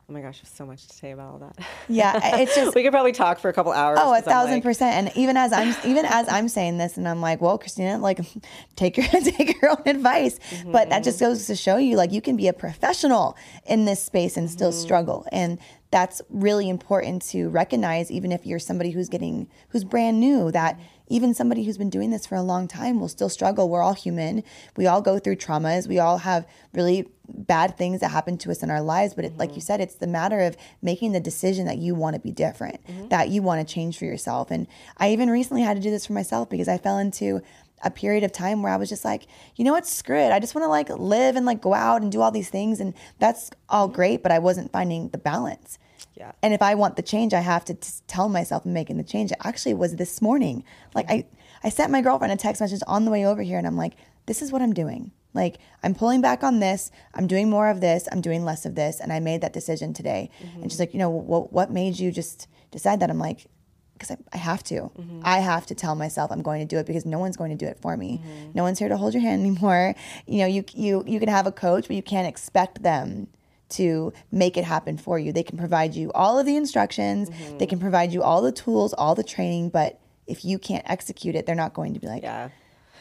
[0.09, 1.57] Oh my gosh, there's so much to say about all that.
[1.87, 3.99] Yeah, it's just we could probably talk for a couple hours.
[4.01, 4.95] Oh, a thousand like- percent.
[4.95, 8.19] And even as I'm even as I'm saying this, and I'm like, well, Christina, like,
[8.75, 10.39] take your take your own advice.
[10.65, 14.03] But that just goes to show you, like, you can be a professional in this
[14.03, 15.25] space and still struggle.
[15.31, 15.57] And
[15.93, 20.79] that's really important to recognize, even if you're somebody who's getting, who's brand new, that
[21.07, 23.69] even somebody who's been doing this for a long time will still struggle.
[23.69, 24.43] We're all human.
[24.75, 25.87] We all go through traumas.
[25.87, 29.13] We all have really bad things that happen to us in our lives.
[29.13, 29.57] But it, like mm-hmm.
[29.57, 32.83] you said, it's the matter of making the decision that you want to be different,
[32.87, 33.09] mm-hmm.
[33.09, 34.49] that you want to change for yourself.
[34.49, 34.65] And
[34.97, 37.43] I even recently had to do this for myself because I fell into
[37.83, 40.31] a period of time where I was just like, you know what, screw it.
[40.31, 42.79] I just want to like live and like go out and do all these things.
[42.79, 45.77] And that's all great, but I wasn't finding the balance.
[46.15, 46.31] Yeah.
[46.41, 49.03] And if I want the change, I have to t- tell myself I'm making the
[49.03, 49.31] change.
[49.31, 50.63] It actually was this morning.
[50.93, 51.25] Like I,
[51.63, 53.93] I sent my girlfriend a text message on the way over here and I'm like,
[54.25, 55.11] this is what I'm doing.
[55.33, 56.91] Like I'm pulling back on this.
[57.13, 58.07] I'm doing more of this.
[58.11, 58.99] I'm doing less of this.
[58.99, 60.29] And I made that decision today.
[60.41, 60.61] Mm-hmm.
[60.61, 63.09] And she's like, you know, what, what made you just decide that?
[63.09, 63.47] I'm like,
[63.93, 64.91] because I, I have to.
[65.23, 67.65] I have to tell myself I'm going to do it because no one's going to
[67.65, 68.21] do it for me.
[68.53, 69.95] No one's here to hold your hand anymore.
[70.27, 73.27] You know, you you you can have a coach, but you can't expect them
[73.69, 75.31] to make it happen for you.
[75.31, 77.29] They can provide you all of the instructions.
[77.57, 81.35] They can provide you all the tools, all the training, but if you can't execute
[81.35, 82.49] it, they're not going to be like Yeah.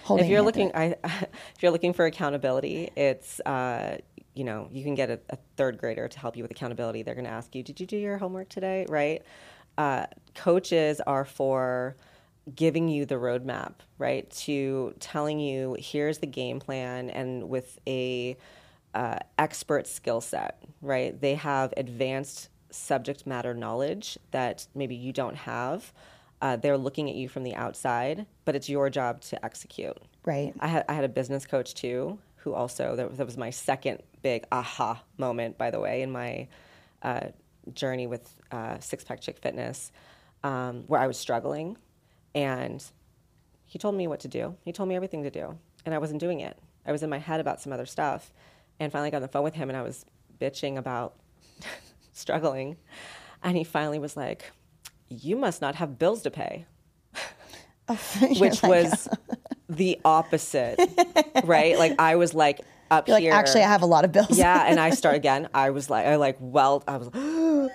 [0.03, 3.99] holding if you're looking, I, if you're looking for accountability, it's uh,
[4.35, 7.03] you know you can get a, a third grader to help you with accountability.
[7.03, 9.23] They're going to ask you, "Did you do your homework today?" Right?
[9.77, 11.97] Uh, coaches are for
[12.55, 14.29] giving you the roadmap, right?
[14.31, 18.37] To telling you, here's the game plan, and with a
[18.95, 21.19] uh, expert skill set, right?
[21.19, 25.93] They have advanced subject matter knowledge that maybe you don't have.
[26.41, 29.97] Uh, they're looking at you from the outside, but it's your job to execute.
[30.25, 30.53] Right.
[30.59, 33.51] I had I had a business coach too, who also that was, that was my
[33.51, 36.49] second big aha moment, by the way, in my
[37.03, 37.29] uh,
[37.73, 39.93] journey with uh, Six Pack Chick Fitness,
[40.45, 41.77] um, where I was struggling,
[42.35, 42.85] and
[43.65, 44.57] he told me what to do.
[44.65, 46.59] He told me everything to do, and I wasn't doing it.
[46.85, 48.33] I was in my head about some other stuff,
[48.81, 50.05] and finally got on the phone with him, and I was
[50.41, 51.15] bitching about
[52.13, 52.77] struggling,
[53.43, 54.51] and he finally was like,
[55.09, 56.67] "You must not have bills to pay."
[58.39, 59.09] Which like, was
[59.69, 60.79] the opposite,
[61.45, 61.79] right?
[61.79, 63.33] Like I was like up you're like, here.
[63.33, 64.39] actually, I have a lot of bills.
[64.39, 65.49] yeah, and I start again.
[65.55, 67.09] I was like, I like well, I was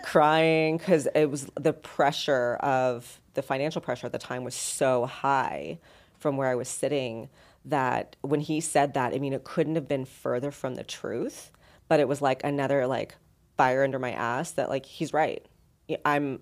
[0.04, 5.06] crying because it was the pressure of the financial pressure at the time was so
[5.06, 5.80] high
[6.20, 7.30] from where I was sitting
[7.66, 11.52] that when he said that, I mean, it couldn't have been further from the truth.
[11.88, 13.16] But it was like another like
[13.56, 15.46] fire under my ass that like he's right.
[16.04, 16.42] I'm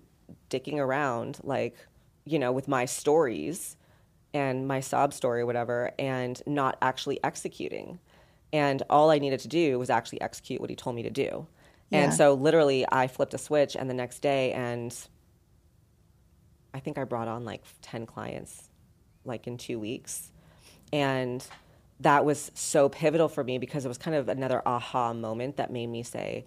[0.49, 1.75] dicking around like
[2.25, 3.77] you know with my stories
[4.33, 7.99] and my sob story or whatever and not actually executing
[8.51, 11.45] and all i needed to do was actually execute what he told me to do
[11.95, 12.03] Yeah.
[12.05, 14.95] and so literally i flipped a switch and the next day and
[16.73, 18.69] i think i brought on like 10 clients
[19.23, 20.31] like in two weeks
[20.93, 21.45] and
[22.01, 25.71] that was so pivotal for me because it was kind of another aha moment that
[25.71, 26.45] made me say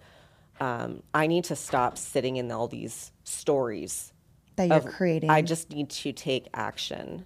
[0.59, 4.13] um, i need to stop sitting in all these stories
[4.59, 5.29] that you're of- creating.
[5.29, 7.25] I just need to take action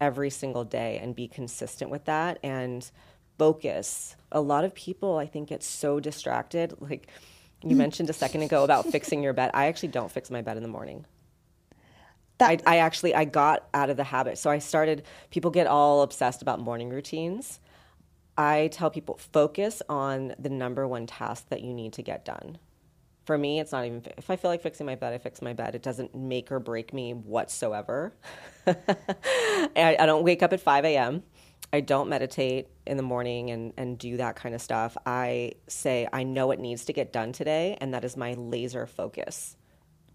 [0.00, 2.90] every single day and be consistent with that and
[3.38, 4.16] focus.
[4.32, 6.74] A lot of people, I think, get so distracted.
[6.80, 7.08] Like
[7.70, 9.50] you mentioned a second ago about fixing your bed.
[9.54, 11.04] I actually don't fix my bed in the morning.
[12.38, 14.38] That- I, I actually I got out of the habit.
[14.38, 15.04] So I started.
[15.30, 17.60] People get all obsessed about morning routines.
[18.38, 22.58] I tell people focus on the number one task that you need to get done.
[23.24, 25.52] For me, it's not even if I feel like fixing my bed, I fix my
[25.52, 25.74] bed.
[25.74, 28.12] It doesn't make or break me whatsoever.
[28.66, 31.24] I, I don't wake up at 5 a.m.
[31.76, 34.96] I don't meditate in the morning and, and do that kind of stuff.
[35.04, 38.86] I say, I know it needs to get done today, and that is my laser
[38.86, 39.56] focus.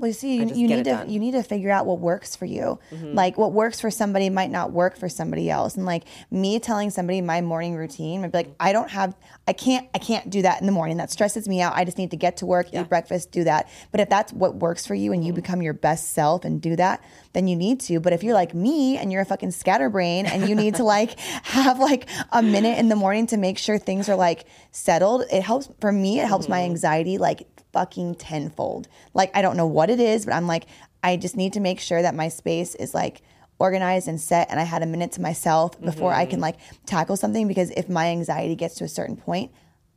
[0.01, 0.91] Well, you see, you, you need to.
[0.91, 1.09] Mm-hmm.
[1.11, 2.79] you need to figure out what works for you.
[2.91, 5.75] Like what works for somebody might not work for somebody else.
[5.75, 9.15] And like me telling somebody my morning routine, I'd be like, I don't have,
[9.47, 10.97] I can't, I can't do that in the morning.
[10.97, 11.73] That stresses me out.
[11.75, 13.69] I just need to get to work, eat breakfast, do that.
[13.91, 15.27] But if that's what works for you and Mm-hmm.
[15.27, 17.99] you become your best self and do that, then you need to.
[17.99, 21.19] But if you're like me and you're a fucking scatterbrain and you need to like
[21.43, 25.43] have like a minute in the morning to make sure things are like settled, it
[25.43, 26.19] helps for me.
[26.19, 26.51] It helps Mm-hmm.
[26.51, 27.43] my anxiety like
[27.73, 28.87] fucking tenfold.
[29.13, 30.65] Like I don't know what it is, but I'm like
[31.03, 33.21] I just need to make sure that my space is like
[33.59, 36.31] organized and set and I had a minute to myself before I mm-hmm.
[36.31, 39.51] can like tackle something because if my anxiety gets to a certain point,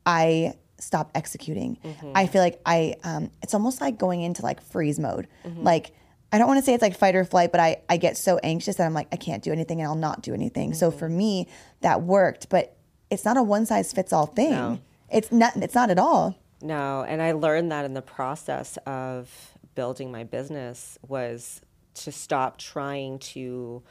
[0.05, 1.79] I stop executing.
[1.83, 2.13] Mm-hmm.
[2.15, 5.29] I feel like I um it's almost like going into like freeze mode.
[5.45, 5.63] Mm-hmm.
[5.63, 5.93] Like
[6.33, 8.39] I don't want to say it's like fight or flight, but I, I get so
[8.43, 10.75] anxious that I'm like, I can't do anything and I'll not do anything.
[10.75, 11.47] So for me,
[11.81, 12.77] that worked, but
[13.09, 14.51] it's not a one size fits all thing.
[14.51, 14.81] No.
[15.13, 16.37] It's not it's not at all.
[16.65, 19.31] No, and I learned that in the process of
[19.75, 21.61] building my business was
[21.95, 23.83] to stop trying to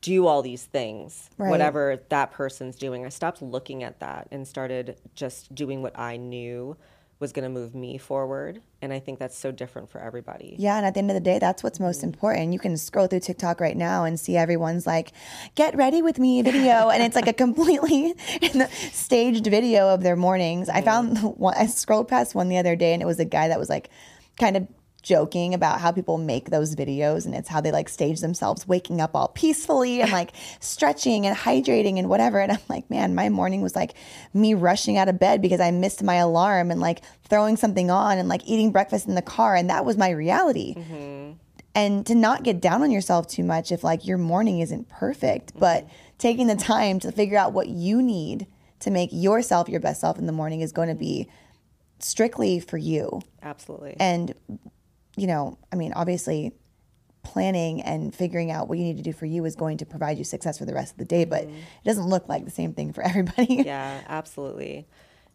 [0.00, 1.50] do all these things, Right.
[1.50, 3.04] whatever that person's doing.
[3.04, 6.76] I stopped looking at that and started just doing what I knew
[7.18, 8.60] was going to move me forward.
[8.82, 10.54] And I think that's so different for everybody.
[10.58, 12.08] Yeah, and at the end of the day, that's what's most mm-hmm.
[12.08, 12.52] important.
[12.52, 15.12] You can scroll through TikTok right now and see everyone's like,
[15.54, 18.14] "Get ready with me" video, and it's like a completely
[18.92, 20.68] staged video of their mornings.
[20.68, 23.48] I found one, I scrolled past one the other day, and it was a guy
[23.48, 23.88] that was like,
[24.38, 24.68] kind of
[25.06, 29.00] joking about how people make those videos and it's how they like stage themselves waking
[29.00, 33.28] up all peacefully and like stretching and hydrating and whatever and I'm like man my
[33.28, 33.94] morning was like
[34.34, 38.18] me rushing out of bed because I missed my alarm and like throwing something on
[38.18, 41.34] and like eating breakfast in the car and that was my reality mm-hmm.
[41.76, 45.50] and to not get down on yourself too much if like your morning isn't perfect
[45.50, 45.60] mm-hmm.
[45.60, 45.88] but
[46.18, 48.48] taking the time to figure out what you need
[48.80, 51.28] to make yourself your best self in the morning is going to be
[51.98, 53.22] strictly for you.
[53.42, 53.96] Absolutely.
[53.98, 54.34] And
[55.16, 56.52] you know, I mean, obviously
[57.22, 60.16] planning and figuring out what you need to do for you is going to provide
[60.16, 61.56] you success for the rest of the day, but mm-hmm.
[61.56, 63.62] it doesn't look like the same thing for everybody.
[63.64, 64.86] yeah, absolutely.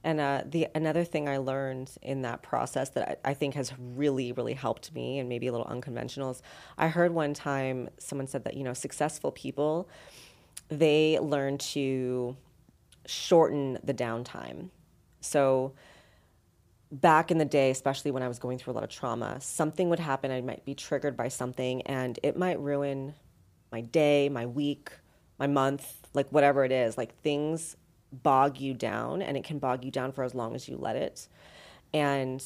[0.03, 3.71] And uh, the another thing I learned in that process that I, I, think has
[3.77, 6.41] really, really helped me, and maybe a little unconventional, is
[6.75, 9.87] I heard one time someone said that you know successful people
[10.69, 12.35] they learn to
[13.05, 14.69] shorten the downtime.
[15.19, 15.73] So
[16.91, 19.89] back in the day, especially when I was going through a lot of trauma, something
[19.89, 20.31] would happen.
[20.31, 23.13] I might be triggered by something, and it might ruin
[23.71, 24.91] my day, my week,
[25.39, 26.97] my month, like whatever it is.
[26.97, 27.77] Like things
[28.11, 30.97] bog you down, and it can bog you down for as long as you let
[30.97, 31.27] it.
[31.93, 32.43] And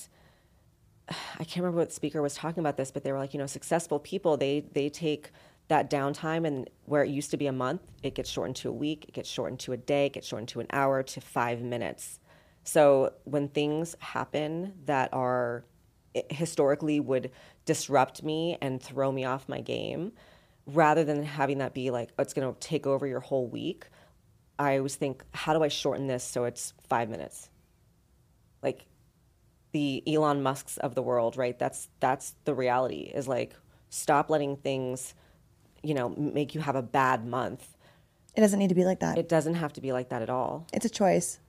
[1.10, 3.48] I can't remember what speaker was talking about this, but they were like, you know,
[3.48, 5.32] successful people they they take
[5.68, 8.72] that downtime and where it used to be a month, it gets shortened to a
[8.72, 11.60] week, it gets shortened to a day, it gets shortened to an hour to five
[11.64, 12.20] minutes
[12.66, 15.64] so when things happen that are
[16.16, 17.32] eh, historically would
[17.64, 20.12] disrupt me and throw me off my game,
[20.66, 23.86] rather than having that be like, oh, it's going to take over your whole week,
[24.58, 27.50] I always think, how do I shorten this so it's five minutes?
[28.64, 28.88] Like
[29.72, 31.58] the Elon Musks of the world, right?
[31.60, 33.12] That's that's the reality.
[33.14, 33.54] Is like
[33.90, 35.14] stop letting things,
[35.84, 37.78] you know, make you have a bad month.
[38.36, 39.20] It doesn't need to be like that.
[39.20, 40.66] It doesn't have to be like that at all.
[40.74, 41.40] It's a choice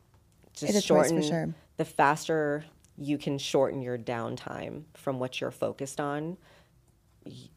[0.57, 1.55] just it's shorten sure.
[1.77, 2.65] the faster
[2.99, 6.37] you can shorten your downtime from what you're focused on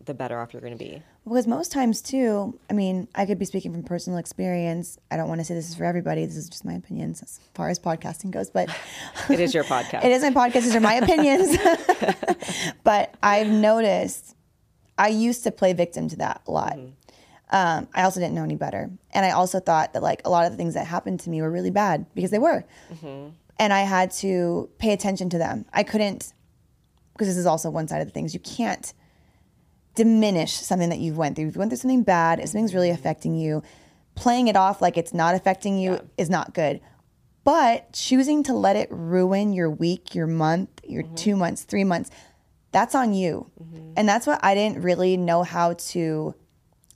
[0.03, 1.01] the better off you're going to be.
[1.25, 4.97] Because most times too i mean i could be speaking from personal experience.
[5.11, 6.25] I don't want to say this is for everybody.
[6.25, 8.69] This is just my opinions as far as podcasting goes but
[9.29, 10.03] it is your podcast.
[10.03, 10.63] It is my podcast.
[10.63, 11.57] These are my opinions.
[12.83, 14.35] But i've noticed
[14.97, 16.73] i used to play victim to that a lot.
[16.73, 16.89] Mm-hmm.
[17.51, 18.91] Um, I also didn't know any better.
[19.11, 21.41] And I also thought that like a lot of the things that happened to me
[21.41, 22.63] were really bad because they were.
[22.93, 23.29] Mm-hmm.
[23.57, 25.65] And I had to pay attention to them.
[25.73, 26.33] I couldn't,
[27.13, 28.93] because this is also one side of the things, you can't
[29.95, 31.47] diminish something that you've went through.
[31.47, 33.63] If you went through something bad, if something's really affecting you,
[34.15, 36.01] playing it off like it's not affecting you yeah.
[36.17, 36.79] is not good.
[37.43, 41.15] But choosing to let it ruin your week, your month, your mm-hmm.
[41.15, 42.11] two months, three months,
[42.71, 43.49] that's on you.
[43.61, 43.93] Mm-hmm.
[43.97, 46.35] And that's what I didn't really know how to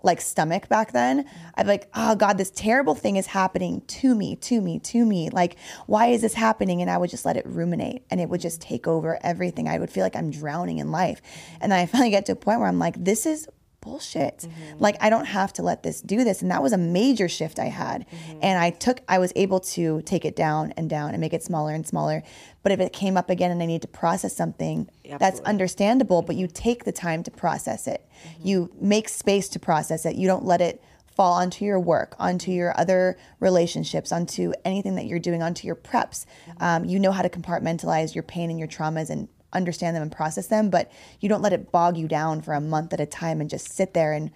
[0.03, 1.25] like stomach back then.
[1.55, 5.29] I'd like, oh God, this terrible thing is happening to me, to me, to me.
[5.29, 5.55] Like,
[5.87, 6.81] why is this happening?
[6.81, 9.67] And I would just let it ruminate and it would just take over everything.
[9.67, 11.21] I would feel like I'm drowning in life.
[11.61, 13.47] And then I finally get to a point where I'm like, this is
[13.83, 14.39] bullshit.
[14.39, 14.79] Mm-hmm.
[14.79, 16.41] Like I don't have to let this do this.
[16.41, 18.05] And that was a major shift I had.
[18.07, 18.39] Mm-hmm.
[18.41, 21.43] And I took I was able to take it down and down and make it
[21.43, 22.23] smaller and smaller.
[22.63, 25.17] But if it came up again and I need to process something, Absolutely.
[25.19, 28.07] that's understandable, but you take the time to process it.
[28.25, 28.47] Mm-hmm.
[28.47, 30.15] You make space to process it.
[30.15, 30.81] You don't let it
[31.15, 35.75] fall onto your work, onto your other relationships, onto anything that you're doing, onto your
[35.75, 36.25] preps.
[36.49, 36.63] Mm-hmm.
[36.63, 40.11] Um, you know how to compartmentalize your pain and your traumas and understand them and
[40.11, 43.05] process them, but you don't let it bog you down for a month at a
[43.05, 44.31] time and just sit there and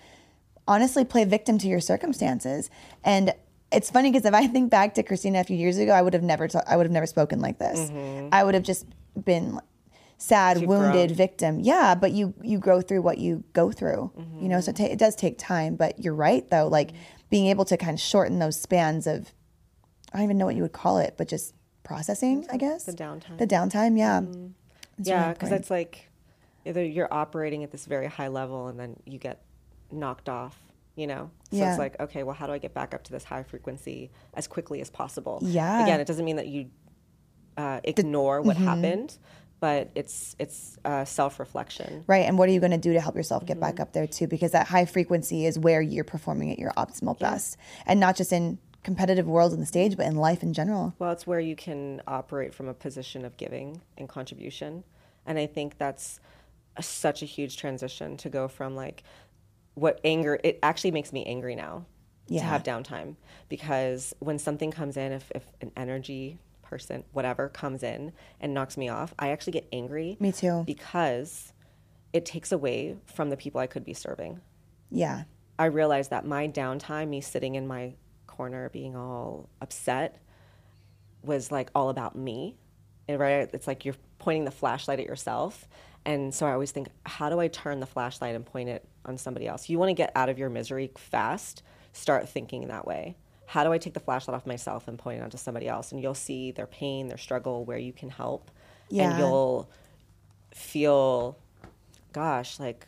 [0.67, 2.69] honestly play victim to your circumstances.
[3.03, 3.33] And
[3.71, 6.13] it's funny because if I think back to Christina a few years ago, I would
[6.13, 7.79] have never ta- I would have never spoken like this.
[7.89, 8.29] Mm-hmm.
[8.31, 8.85] I would have just
[9.23, 9.59] been
[10.17, 11.17] sad, wounded grown.
[11.17, 11.59] victim.
[11.59, 14.11] Yeah, but you you grow through what you go through.
[14.17, 14.43] Mm-hmm.
[14.43, 15.75] You know, so it, ta- it, does take time.
[15.75, 17.27] But you're right though, like mm-hmm.
[17.29, 19.33] being able to kind of shorten those spans of
[20.13, 21.53] I don't even know what you would call it, but just
[21.83, 22.83] processing, I guess.
[22.83, 23.37] The downtime.
[23.37, 24.21] The downtime, yeah.
[24.21, 24.47] Mm-hmm.
[24.97, 26.09] That's yeah, because it's like
[26.65, 29.41] either you're operating at this very high level and then you get
[29.91, 30.57] knocked off,
[30.95, 31.31] you know?
[31.51, 31.69] So yeah.
[31.69, 34.47] it's like, okay, well, how do I get back up to this high frequency as
[34.47, 35.39] quickly as possible?
[35.41, 35.83] Yeah.
[35.83, 36.69] Again, it doesn't mean that you
[37.57, 38.65] uh, ignore the, what mm-hmm.
[38.65, 39.17] happened,
[39.59, 42.03] but it's it's uh, self reflection.
[42.05, 42.25] Right.
[42.25, 43.61] And what are you going to do to help yourself get mm-hmm.
[43.61, 44.27] back up there too?
[44.27, 47.31] Because that high frequency is where you're performing at your optimal yeah.
[47.31, 50.93] best, and not just in competitive world on the stage, but in life in general.
[50.99, 54.83] Well, it's where you can operate from a position of giving and contribution.
[55.25, 56.19] And I think that's
[56.77, 59.03] a, such a huge transition to go from like
[59.73, 61.85] what anger, it actually makes me angry now
[62.27, 62.41] yeah.
[62.41, 63.15] to have downtime
[63.49, 68.77] because when something comes in, if, if an energy person, whatever comes in and knocks
[68.77, 70.17] me off, I actually get angry.
[70.19, 70.63] Me too.
[70.65, 71.53] Because
[72.13, 74.41] it takes away from the people I could be serving.
[74.89, 75.23] Yeah.
[75.59, 77.93] I realized that my downtime, me sitting in my
[78.37, 80.21] corner being all upset,
[81.23, 82.55] was like all about me.
[83.07, 85.67] And right, it's like you're pointing the flashlight at yourself.
[86.05, 89.17] And so I always think, how do I turn the flashlight and point it on
[89.17, 89.67] somebody else?
[89.67, 93.17] You want to get out of your misery fast, start thinking that way.
[93.45, 95.91] How do I take the flashlight off myself and point it onto somebody else?
[95.91, 98.51] And you'll see their pain, their struggle, where you can help.
[98.89, 99.09] Yeah.
[99.09, 99.69] And you'll
[100.53, 101.37] feel,
[102.13, 102.87] gosh, like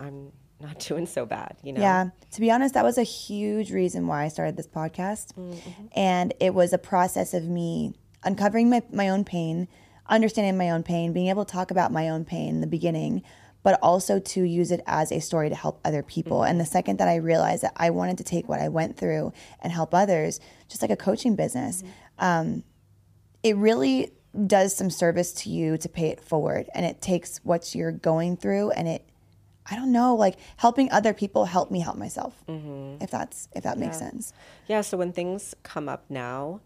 [0.00, 1.80] I'm not doing so bad, you know?
[1.80, 2.10] Yeah.
[2.32, 5.34] To be honest, that was a huge reason why I started this podcast.
[5.34, 5.86] Mm, mm-hmm.
[5.94, 7.94] And it was a process of me
[8.24, 9.68] uncovering my, my own pain,
[10.06, 13.22] understanding my own pain, being able to talk about my own pain in the beginning,
[13.62, 16.38] but also to use it as a story to help other people.
[16.40, 16.50] Mm-hmm.
[16.50, 19.32] And the second that I realized that I wanted to take what I went through
[19.60, 22.24] and help others, just like a coaching business, mm-hmm.
[22.24, 22.64] um,
[23.42, 24.12] it really
[24.46, 26.68] does some service to you to pay it forward.
[26.74, 29.07] And it takes what you're going through and it
[29.70, 32.34] I don't know, like helping other people help me help myself.
[33.02, 34.32] If that's if that makes sense.
[34.66, 36.60] Yeah, so when things come up now,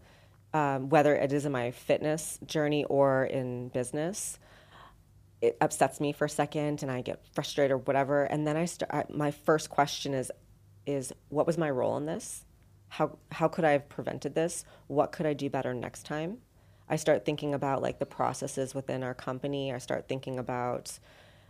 [0.53, 4.39] um, whether it is in my fitness journey or in business,
[5.41, 8.23] it upsets me for a second and I get frustrated or whatever.
[8.23, 10.31] And then I start, my first question is,
[10.85, 12.45] is what was my role in this?
[12.87, 14.63] How, how could I have prevented this?
[14.87, 16.37] What could I do better next time?
[16.87, 19.73] I start thinking about like the processes within our company.
[19.73, 20.99] I start thinking about,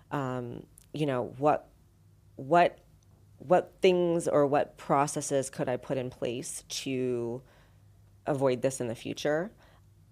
[0.09, 1.69] um, you know, what,
[2.35, 2.79] what,
[3.37, 7.41] what things or what processes could I put in place to
[8.25, 9.51] avoid this in the future?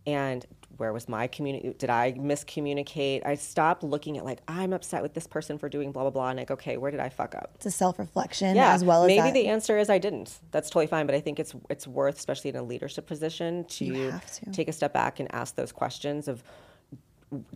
[0.05, 0.45] And
[0.77, 1.75] where was my community?
[1.77, 3.23] Did I miscommunicate?
[3.23, 6.29] I stopped looking at like I'm upset with this person for doing blah blah blah,
[6.29, 7.51] and like okay, where did I fuck up?
[7.55, 9.33] It's a self reflection Yeah, as well as maybe that.
[9.33, 10.39] the answer is I didn't.
[10.49, 14.11] That's totally fine, but I think it's it's worth, especially in a leadership position, to,
[14.11, 14.51] to.
[14.51, 16.43] take a step back and ask those questions of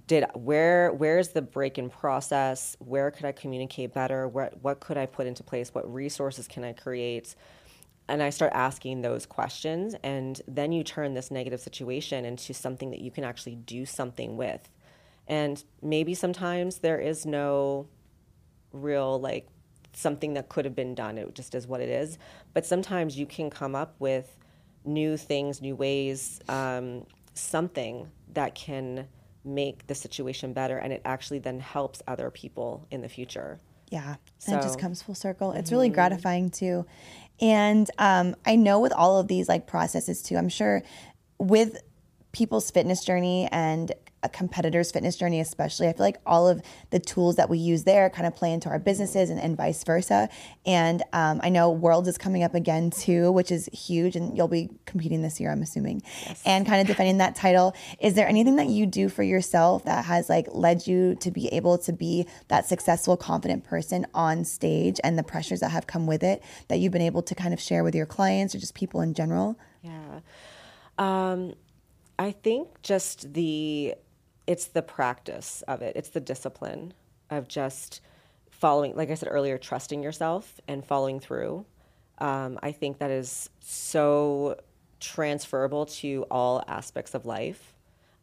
[0.08, 2.78] did where where's the break in process?
[2.80, 4.28] Where could I communicate better?
[4.28, 5.74] What what could I put into place?
[5.74, 7.36] What resources can I create?
[8.08, 12.92] and I start asking those questions, and then you turn this negative situation into something
[12.92, 14.70] that you can actually do something with.
[15.28, 17.88] And maybe sometimes there is no
[18.72, 19.48] real, like,
[19.94, 21.18] something that could have been done.
[21.18, 22.20] It just is what it is.
[22.54, 24.38] But sometimes you can come up with
[24.84, 29.08] new things, new ways, um, something that can
[29.46, 33.60] make the situation better, and it actually then helps other people in the future.
[33.92, 34.16] Yeah,
[34.48, 35.52] and it just comes full circle.
[35.52, 36.86] It's really gratifying too.
[37.40, 40.82] And um, I know with all of these like processes too, I'm sure
[41.38, 41.78] with
[42.36, 47.00] people's fitness journey and a competitor's fitness journey, especially, I feel like all of the
[47.00, 50.28] tools that we use there kind of play into our businesses and, and vice versa.
[50.66, 54.50] And um, I know Worlds is coming up again too, which is huge, and you'll
[54.50, 56.02] be competing this year, I'm assuming,
[56.46, 57.74] and kind of defending that title.
[58.02, 61.48] Is there anything that you do for yourself that has like led you to be
[61.54, 66.06] able to be that successful, confident person on stage and the pressures that have come
[66.06, 68.74] with it that you've been able to kind of share with your clients or just
[68.74, 69.58] people in general?
[69.84, 70.20] Yeah.
[70.98, 71.54] Um,
[72.18, 73.96] I think just the
[74.48, 75.96] it's the practice of it.
[75.96, 76.94] It's the discipline
[77.30, 78.02] of just
[78.52, 81.66] following, like I said earlier, trusting yourself and following through.
[82.20, 84.60] Um, I think that is so
[85.00, 87.74] transferable to all aspects of life.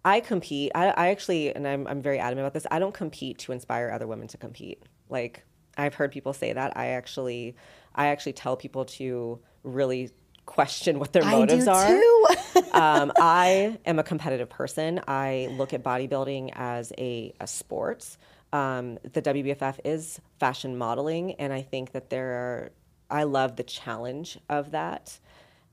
[0.05, 0.72] I compete.
[0.74, 2.66] I, I actually, and I'm, I'm very adamant about this.
[2.70, 4.82] I don't compete to inspire other women to compete.
[5.09, 5.45] Like
[5.76, 6.76] I've heard people say that.
[6.76, 7.57] I actually,
[7.95, 10.11] I actually tell people to really
[10.47, 12.26] question what their motives I do are too.
[12.72, 15.01] um, I am a competitive person.
[15.07, 18.16] I look at bodybuilding as a, a sport.
[18.53, 22.72] Um, the WBFF is fashion modeling, and I think that there are,
[23.11, 25.18] I love the challenge of that.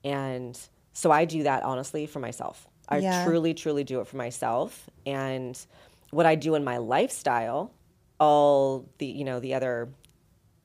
[0.04, 0.58] And
[0.94, 2.68] so I do that honestly for myself.
[2.88, 3.24] I Yeah.
[3.26, 4.90] truly, truly do it for myself.
[5.06, 5.60] And
[6.12, 7.72] what I do in my lifestyle,
[8.20, 9.90] all the, you know, the other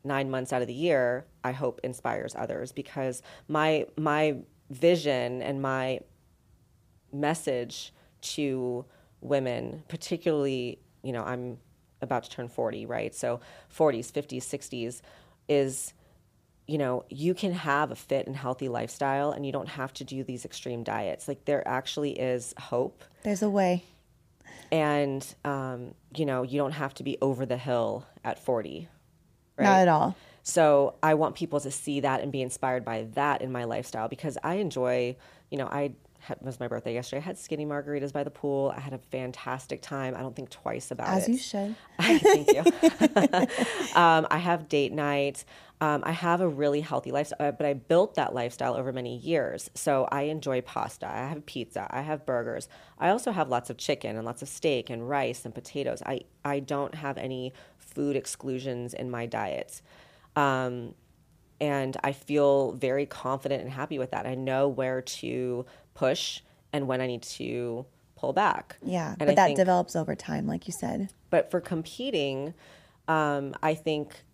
[0.05, 4.37] nine months out of the year, I hope inspires others because my my
[4.71, 6.01] vision and my
[7.13, 8.85] message to
[9.21, 11.59] women, particularly, you know, I'm
[12.01, 13.15] about to turn 40, right?
[13.15, 13.41] So
[13.77, 15.01] 40s, 50s, 60s
[15.49, 15.95] is
[16.67, 20.03] you know, you can have a fit and healthy lifestyle and you don't have to
[20.03, 21.29] do these extreme diets.
[21.29, 23.85] Like there actually is hope There's a way.
[24.73, 28.89] and um, you know, you don't have to be over the hill at 40.
[29.57, 29.65] Right?
[29.65, 30.17] Not at all.
[30.43, 34.09] So I want people to see that and be inspired by that in my lifestyle
[34.09, 35.17] because I enjoy,
[35.51, 35.95] you know, I
[36.25, 37.21] had, was my birthday yesterday.
[37.21, 38.73] I had skinny margaritas by the pool.
[38.75, 40.15] I had a fantastic time.
[40.17, 41.33] I don't think twice about As it.
[41.33, 41.77] As you should.
[42.01, 42.61] Thank you.
[44.01, 45.45] um, I have date nights.
[45.81, 49.71] Um, I have a really healthy lifestyle, but I built that lifestyle over many years.
[49.75, 51.07] So I enjoy pasta.
[51.07, 51.87] I have pizza.
[51.91, 52.69] I have burgers.
[52.99, 56.03] I also have lots of chicken and lots of steak and rice and potatoes.
[56.07, 57.53] I, I don't have any
[57.95, 59.83] food exclusions in my diets.
[60.37, 60.95] Um,
[61.61, 64.27] and I feel very confident and happy with that.
[64.27, 65.65] I know where to
[65.95, 66.41] push
[66.73, 67.87] and when I need to
[68.17, 68.77] pull back.
[68.83, 71.11] Yeah, and but I that think- develops over time, like you said.
[71.31, 72.55] but for competing,
[73.09, 74.25] um, I think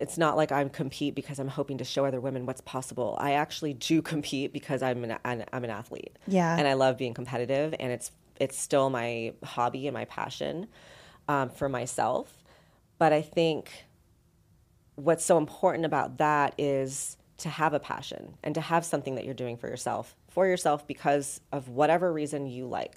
[0.00, 3.16] it's not like I'm compete because I'm hoping to show other women what's possible.
[3.20, 6.18] I actually do compete because I'm an, an I'm an athlete.
[6.26, 6.56] Yeah.
[6.58, 8.10] and I love being competitive, and it's
[8.40, 10.66] it's still my hobby and my passion
[11.28, 12.42] um, for myself.
[12.98, 13.70] But I think
[14.96, 19.24] what's so important about that is to have a passion and to have something that
[19.24, 22.96] you're doing for yourself for yourself because of whatever reason you like.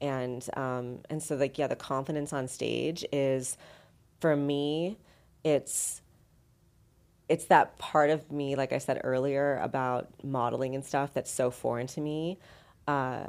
[0.00, 3.56] And um, and so like yeah the confidence on stage is
[4.20, 4.98] for me
[5.44, 6.02] it's
[7.28, 11.50] it's that part of me like i said earlier about modeling and stuff that's so
[11.50, 12.38] foreign to me.
[12.88, 13.26] Uh,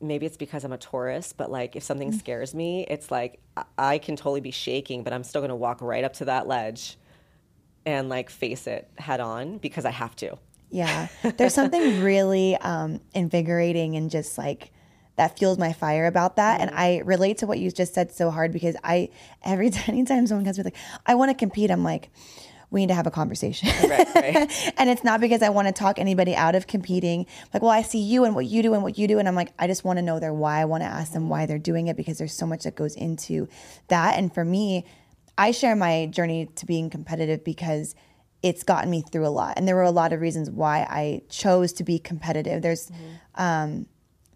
[0.00, 3.40] maybe it's because i'm a Taurus but like if something scares me it's like
[3.78, 6.46] I- can totally be shaking but i'm still going to walk right up to that
[6.46, 6.98] ledge
[7.84, 10.36] and like face it head on because i have to
[10.70, 11.08] Yeah.
[11.36, 14.72] There's something really um, invigorating and just like
[15.14, 16.60] that fuels my fire about that.
[16.60, 19.08] And I relate to what you just said so hard because I,
[19.44, 20.76] every time, anytime someone comes with like,
[21.06, 22.10] I want to compete, I'm like,
[22.70, 23.68] we need to have a conversation.
[23.88, 24.72] Right, right.
[24.78, 27.26] and it's not because I want to talk anybody out of competing.
[27.54, 29.18] Like, well, I see you and what you do and what you do.
[29.18, 30.60] And I'm like, I just want to know their why.
[30.60, 32.96] I want to ask them why they're doing it because there's so much that goes
[32.96, 33.48] into
[33.88, 34.18] that.
[34.18, 34.84] And for me,
[35.38, 37.94] I share my journey to being competitive because
[38.42, 39.54] it's gotten me through a lot.
[39.56, 42.62] And there were a lot of reasons why I chose to be competitive.
[42.62, 42.90] There's
[43.34, 43.86] um,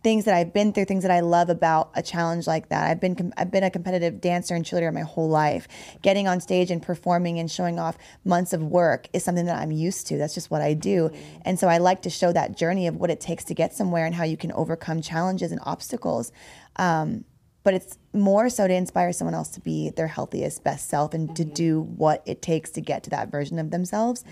[0.02, 2.90] things that I've been through, things that I love about a challenge like that.
[2.90, 5.68] I've been com- I've been a competitive dancer and cheerleader my whole life.
[6.02, 9.70] Getting on stage and performing and showing off months of work is something that I'm
[9.70, 10.16] used to.
[10.16, 11.10] That's just what I do.
[11.42, 14.06] And so I like to show that journey of what it takes to get somewhere
[14.06, 16.32] and how you can overcome challenges and obstacles.
[16.76, 17.24] Um,
[17.62, 21.36] but it's more so to inspire someone else to be their healthiest, best self and
[21.36, 24.24] to do what it takes to get to that version of themselves.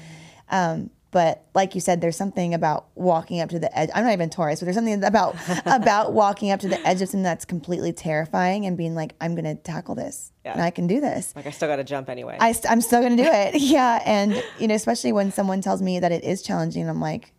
[0.51, 3.89] Um, but like you said, there's something about walking up to the edge.
[3.95, 5.37] I'm not even Taurus, but there's something about
[5.67, 9.35] about walking up to the edge of something that's completely terrifying and being like, I'm
[9.35, 10.53] going to tackle this Yeah.
[10.53, 11.35] and I can do this.
[11.35, 13.55] like i still got to jump anyway I, st- I'm still going to do it.
[13.61, 14.03] yeah.
[14.05, 17.33] And, you know, especially when someone tells me that it is challenging, I'm like,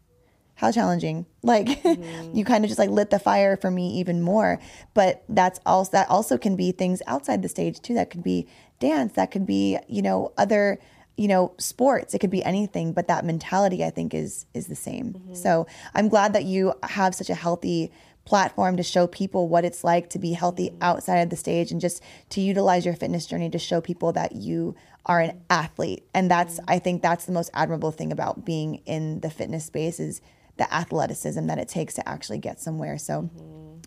[0.55, 1.25] how challenging?
[1.41, 2.35] Like, mm-hmm.
[2.35, 4.59] you kind of just like lit the fire for me even more.
[4.93, 7.93] But that's also, that also can be things outside the stage too.
[7.93, 8.45] That could be
[8.79, 10.79] dance, that could be, you know, other,
[11.19, 12.13] you know, sports.
[12.13, 12.93] It could be anything.
[12.93, 15.13] But that mentality, I think, is is the same.
[15.13, 15.33] Mm-hmm.
[15.33, 17.91] So I'm glad that you have such a healthy
[18.23, 20.83] platform to show people what it's like to be healthy mm-hmm.
[20.83, 24.33] outside of the stage and just to utilize your fitness journey to show people that
[24.33, 26.69] you are an athlete and that's mm-hmm.
[26.69, 30.21] i think that's the most admirable thing about being in the fitness space is
[30.57, 33.31] the athleticism that it takes to actually get somewhere so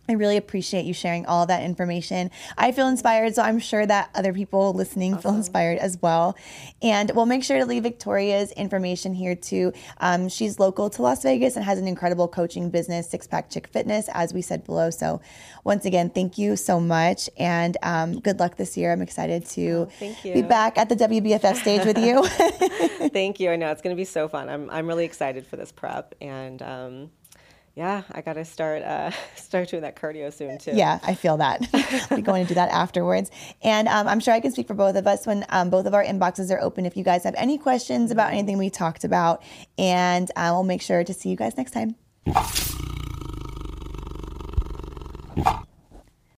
[0.08, 2.32] I really appreciate you sharing all that information.
[2.58, 6.36] I feel inspired, so I'm sure that other people listening feel inspired as well.
[6.82, 9.72] And we'll make sure to leave Victoria's information here too.
[9.98, 13.68] Um, she's local to Las Vegas and has an incredible coaching business, Six Pack Chick
[13.68, 14.90] Fitness, as we said below.
[14.90, 15.20] So,
[15.62, 18.92] once again, thank you so much, and um, good luck this year.
[18.92, 22.26] I'm excited to thank be back at the WBFF stage with you.
[23.12, 23.50] Thank you.
[23.50, 24.48] I know it's going to be so fun.
[24.48, 27.10] I'm I'm really excited for this prep, and um,
[27.74, 30.72] yeah, I gotta start uh, start doing that cardio soon too.
[30.74, 31.66] Yeah, I feel that.
[32.10, 33.30] We're going to do that afterwards,
[33.62, 35.94] and um, I'm sure I can speak for both of us when um, both of
[35.94, 36.84] our inboxes are open.
[36.84, 38.38] If you guys have any questions about mm-hmm.
[38.38, 39.42] anything we talked about,
[39.78, 41.96] and uh, I will make sure to see you guys next time.